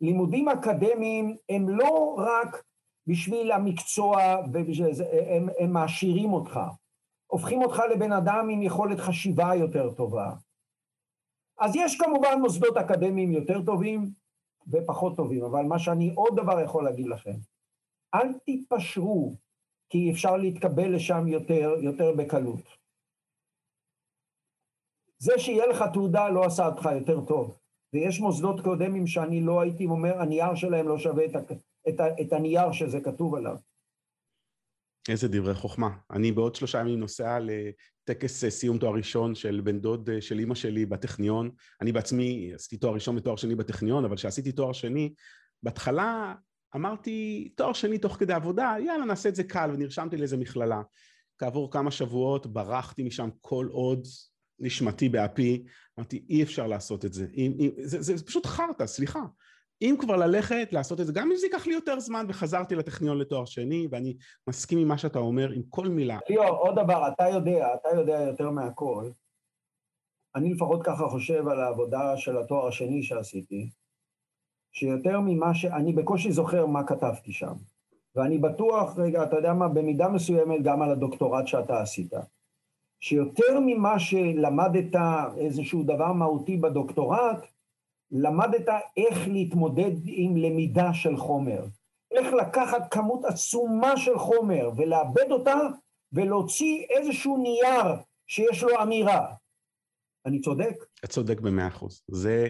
לימודים 0.00 0.48
אקדמיים 0.48 1.36
הם 1.48 1.68
לא 1.68 2.14
רק 2.18 2.62
בשביל 3.06 3.52
המקצוע, 3.52 4.22
הם, 4.22 5.48
הם 5.58 5.72
מעשירים 5.72 6.32
אותך, 6.32 6.60
הופכים 7.26 7.62
אותך 7.62 7.82
לבן 7.94 8.12
אדם 8.12 8.48
עם 8.50 8.62
יכולת 8.62 8.98
חשיבה 9.00 9.54
יותר 9.54 9.90
טובה. 9.90 10.32
אז 11.58 11.76
יש 11.76 11.98
כמובן 11.98 12.38
מוסדות 12.40 12.76
אקדמיים 12.76 13.32
יותר 13.32 13.62
טובים, 13.62 14.19
ופחות 14.72 15.16
טובים, 15.16 15.44
אבל 15.44 15.62
מה 15.62 15.78
שאני 15.78 16.12
עוד 16.14 16.36
דבר 16.36 16.60
יכול 16.60 16.84
להגיד 16.84 17.06
לכם, 17.06 17.34
אל 18.14 18.28
תתפשרו, 18.46 19.34
כי 19.88 20.10
אפשר 20.12 20.36
להתקבל 20.36 20.94
לשם 20.94 21.26
יותר, 21.28 21.74
יותר 21.82 22.12
בקלות. 22.16 22.80
זה 25.18 25.38
שיהיה 25.38 25.66
לך 25.66 25.84
תעודה 25.92 26.28
לא 26.28 26.44
עשה 26.44 26.66
אותך 26.66 26.88
יותר 26.94 27.24
טוב. 27.24 27.56
ויש 27.92 28.20
מוסדות 28.20 28.60
קודמים 28.60 29.06
שאני 29.06 29.40
לא 29.40 29.60
הייתי 29.60 29.86
אומר, 29.86 30.20
הנייר 30.20 30.54
שלהם 30.54 30.88
לא 30.88 30.98
שווה 30.98 31.24
את, 31.24 31.52
את, 31.88 32.00
את 32.20 32.32
הנייר 32.32 32.72
שזה 32.72 33.00
כתוב 33.00 33.34
עליו. 33.34 33.56
איזה 35.08 35.28
דברי 35.28 35.54
חוכמה. 35.54 35.90
אני 36.10 36.32
בעוד 36.32 36.54
שלושה 36.54 36.80
ימים 36.80 37.00
נוסע 37.00 37.38
לטקס 37.40 38.44
אה, 38.44 38.50
סיום 38.50 38.78
תואר 38.78 38.94
ראשון 38.94 39.34
של 39.34 39.60
בן 39.64 39.80
דוד 39.80 40.10
אה, 40.10 40.20
של 40.20 40.38
אימא 40.38 40.54
שלי 40.54 40.86
בטכניון. 40.86 41.50
אני 41.80 41.92
בעצמי 41.92 42.52
עשיתי 42.54 42.76
תואר 42.76 42.94
ראשון 42.94 43.16
ותואר 43.16 43.36
שני 43.36 43.54
בטכניון, 43.54 44.04
אבל 44.04 44.16
כשעשיתי 44.16 44.52
תואר 44.52 44.72
שני, 44.72 45.14
בהתחלה 45.62 46.34
אמרתי, 46.76 47.48
תואר 47.56 47.72
שני 47.72 47.98
תוך 47.98 48.16
כדי 48.16 48.32
עבודה, 48.32 48.74
יאללה 48.86 49.04
נעשה 49.04 49.28
את 49.28 49.34
זה 49.34 49.44
קל, 49.44 49.70
ונרשמתי 49.74 50.16
לאיזה 50.16 50.36
מכללה. 50.36 50.82
כעבור 51.38 51.70
כמה 51.70 51.90
שבועות 51.90 52.46
ברחתי 52.46 53.02
משם 53.02 53.28
כל 53.40 53.68
עוד 53.70 54.06
נשמתי 54.58 55.08
באפי, 55.08 55.64
אמרתי 55.98 56.24
אי 56.28 56.42
אפשר 56.42 56.66
לעשות 56.66 57.04
את 57.04 57.12
זה, 57.12 57.26
אי, 57.34 57.52
אי, 57.58 57.70
זה, 57.86 58.02
זה, 58.02 58.16
זה 58.16 58.24
פשוט 58.24 58.46
חרטא, 58.46 58.86
סליחה. 58.86 59.20
אם 59.82 59.94
כבר 59.98 60.16
ללכת, 60.16 60.68
לעשות 60.72 61.00
את 61.00 61.06
זה, 61.06 61.12
גם 61.12 61.30
אם 61.30 61.36
זה 61.36 61.46
ייקח 61.46 61.66
לי 61.66 61.74
יותר 61.74 62.00
זמן, 62.00 62.26
וחזרתי 62.28 62.74
לטכניון 62.74 63.18
לתואר 63.18 63.44
שני, 63.44 63.88
ואני 63.90 64.16
מסכים 64.48 64.78
עם 64.78 64.88
מה 64.88 64.98
שאתה 64.98 65.18
אומר, 65.18 65.50
עם 65.50 65.62
כל 65.68 65.88
מילה. 65.88 66.18
ליאור, 66.28 66.56
עוד 66.56 66.74
דבר, 66.78 67.08
אתה 67.08 67.28
יודע, 67.28 67.74
אתה 67.74 67.88
יודע 67.96 68.20
יותר 68.20 68.50
מהכל. 68.50 69.10
אני 70.34 70.54
לפחות 70.54 70.82
ככה 70.82 71.08
חושב 71.08 71.48
על 71.48 71.60
העבודה 71.60 72.16
של 72.16 72.38
התואר 72.38 72.68
השני 72.68 73.02
שעשיתי, 73.02 73.70
שיותר 74.72 75.20
ממה 75.20 75.54
ש... 75.54 75.64
אני 75.64 75.92
בקושי 75.92 76.32
זוכר 76.32 76.66
מה 76.66 76.86
כתבתי 76.86 77.32
שם. 77.32 77.54
ואני 78.16 78.38
בטוח, 78.38 78.98
רגע, 78.98 79.22
אתה 79.22 79.36
יודע 79.36 79.52
מה, 79.52 79.68
במידה 79.68 80.08
מסוימת 80.08 80.62
גם 80.62 80.82
על 80.82 80.90
הדוקטורט 80.90 81.46
שאתה 81.46 81.80
עשית. 81.82 82.12
שיותר 83.00 83.60
ממה 83.60 83.98
שלמדת 83.98 84.96
איזשהו 85.36 85.82
דבר 85.82 86.12
מהותי 86.12 86.56
בדוקטורט, 86.56 87.46
למדת 88.12 88.68
איך 88.96 89.28
להתמודד 89.28 89.90
עם 90.04 90.36
למידה 90.36 90.94
של 90.94 91.16
חומר, 91.16 91.64
איך 92.10 92.32
לקחת 92.32 92.94
כמות 92.94 93.24
עצומה 93.24 93.96
של 93.96 94.18
חומר 94.18 94.70
ולאבד 94.76 95.30
אותה 95.30 95.56
ולהוציא 96.12 96.86
איזשהו 96.90 97.36
נייר 97.36 97.94
שיש 98.26 98.62
לו 98.62 98.82
אמירה. 98.82 99.34
אני 100.26 100.40
צודק? 100.40 100.74
אתה 100.98 101.06
צודק 101.06 101.40
במאה 101.40 101.68
אחוז. 101.68 102.02
זה, 102.08 102.48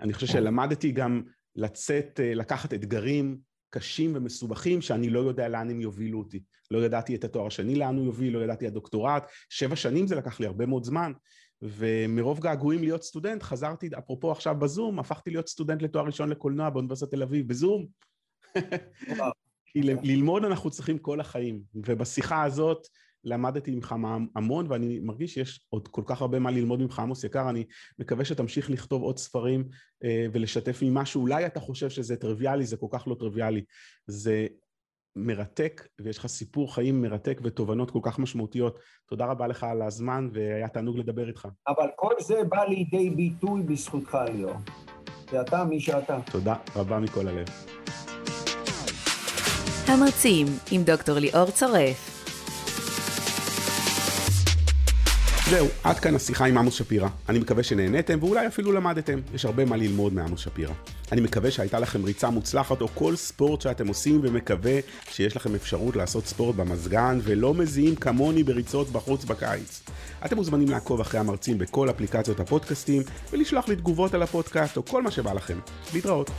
אני 0.00 0.12
חושב 0.12 0.26
שלמדתי 0.26 0.92
גם 0.92 1.22
לצאת, 1.56 2.20
לקחת 2.22 2.74
אתגרים 2.74 3.38
קשים 3.70 4.12
ומסובכים 4.16 4.80
שאני 4.80 5.10
לא 5.10 5.20
יודע 5.20 5.48
לאן 5.48 5.70
הם 5.70 5.80
יובילו 5.80 6.18
אותי. 6.18 6.42
לא 6.70 6.78
ידעתי 6.78 7.14
את 7.14 7.24
התואר 7.24 7.46
השני 7.46 7.74
לאן 7.74 7.96
הוא 7.96 8.04
יוביל, 8.04 8.36
לא 8.36 8.44
ידעתי 8.44 8.66
הדוקטורט, 8.66 9.26
שבע 9.48 9.76
שנים 9.76 10.06
זה 10.06 10.14
לקח 10.14 10.40
לי 10.40 10.46
הרבה 10.46 10.66
מאוד 10.66 10.84
זמן, 10.84 11.12
ומרוב 11.62 12.40
געגועים 12.40 12.80
להיות 12.80 13.02
סטודנט 13.02 13.42
חזרתי, 13.42 13.90
אפרופו 13.98 14.32
עכשיו 14.32 14.54
בזום, 14.58 14.98
הפכתי 14.98 15.30
להיות 15.30 15.48
סטודנט 15.48 15.82
לתואר 15.82 16.04
ראשון 16.04 16.28
לקולנוע 16.28 16.70
באוניברסיטת 16.70 17.10
תל 17.10 17.22
אביב, 17.22 17.48
בזום. 17.48 17.86
כי 19.66 19.82
ללמוד 19.82 20.44
אנחנו 20.44 20.70
צריכים 20.70 20.98
כל 20.98 21.20
החיים, 21.20 21.62
ובשיחה 21.74 22.42
הזאת 22.42 22.86
למדתי 23.24 23.70
ממך 23.70 23.94
המון 24.36 24.66
ואני 24.68 25.00
מרגיש 25.00 25.34
שיש 25.34 25.60
עוד 25.68 25.88
כל 25.88 26.02
כך 26.06 26.20
הרבה 26.20 26.38
מה 26.38 26.50
ללמוד 26.50 26.80
ממך 26.80 26.98
עמוס 26.98 27.24
יקר, 27.24 27.50
אני 27.50 27.64
מקווה 27.98 28.24
שתמשיך 28.24 28.70
לכתוב 28.70 29.02
עוד 29.02 29.18
ספרים 29.18 29.68
אה, 30.04 30.26
ולשתף 30.32 30.78
ממה 30.82 31.06
שאולי 31.06 31.46
אתה 31.46 31.60
חושב 31.60 31.90
שזה 31.90 32.16
טריוויאלי, 32.16 32.66
זה 32.66 32.76
כל 32.76 32.86
כך 32.90 33.08
לא 33.08 33.16
טריוויאלי. 33.18 33.64
זה 34.06 34.46
מרתק 35.16 35.86
ויש 36.00 36.18
לך 36.18 36.26
סיפור 36.26 36.74
חיים 36.74 37.02
מרתק 37.02 37.40
ותובנות 37.42 37.90
כל 37.90 37.98
כך 38.02 38.18
משמעותיות. 38.18 38.78
תודה 39.08 39.26
רבה 39.26 39.46
לך 39.46 39.64
על 39.64 39.82
הזמן 39.82 40.28
והיה 40.32 40.68
תענוג 40.68 40.98
לדבר 40.98 41.28
איתך. 41.28 41.48
אבל 41.68 41.86
כל 41.96 42.12
זה 42.20 42.44
בא 42.48 42.64
לידי 42.64 43.10
ביטוי 43.10 43.62
בזכותך 43.62 44.18
ליאור. 44.34 44.56
ואתה 45.32 45.64
מי 45.64 45.80
שאתה. 45.80 46.18
תודה 46.32 46.54
רבה 46.76 46.98
מכל 46.98 47.28
הלב. 47.28 47.46
המרצים 49.86 50.46
עם 50.70 50.82
דוקטור 50.82 51.18
ליאור 51.18 51.50
צורף. 51.50 52.16
זהו, 55.50 55.66
עד 55.84 55.98
כאן 55.98 56.14
השיחה 56.14 56.46
עם 56.46 56.58
עמוס 56.58 56.74
שפירא. 56.74 57.08
אני 57.28 57.38
מקווה 57.38 57.62
שנהניתם 57.62 58.18
ואולי 58.20 58.46
אפילו 58.46 58.72
למדתם. 58.72 59.18
יש 59.34 59.44
הרבה 59.44 59.64
מה 59.64 59.76
ללמוד 59.76 60.12
מעמוס 60.12 60.40
שפירא. 60.40 60.74
אני 61.12 61.20
מקווה 61.20 61.50
שהייתה 61.50 61.78
לכם 61.78 62.04
ריצה 62.04 62.30
מוצלחת 62.30 62.80
או 62.80 62.88
כל 62.94 63.16
ספורט 63.16 63.60
שאתם 63.60 63.88
עושים 63.88 64.20
ומקווה 64.22 64.78
שיש 65.10 65.36
לכם 65.36 65.54
אפשרות 65.54 65.96
לעשות 65.96 66.26
ספורט 66.26 66.56
במזגן 66.56 67.18
ולא 67.22 67.54
מזיעים 67.54 67.94
כמוני 67.94 68.42
בריצות 68.42 68.90
בחוץ 68.90 69.24
בקיץ. 69.24 69.82
אתם 70.24 70.36
מוזמנים 70.36 70.68
לעקוב 70.68 71.00
אחרי 71.00 71.20
המרצים 71.20 71.58
בכל 71.58 71.90
אפליקציות 71.90 72.40
הפודקאסטים 72.40 73.02
ולשלוח 73.32 73.68
לי 73.68 73.76
תגובות 73.76 74.14
על 74.14 74.22
הפודקאסט 74.22 74.76
או 74.76 74.84
כל 74.84 75.02
מה 75.02 75.10
שבא 75.10 75.32
לכם. 75.32 75.58
להתראות. 75.94 76.30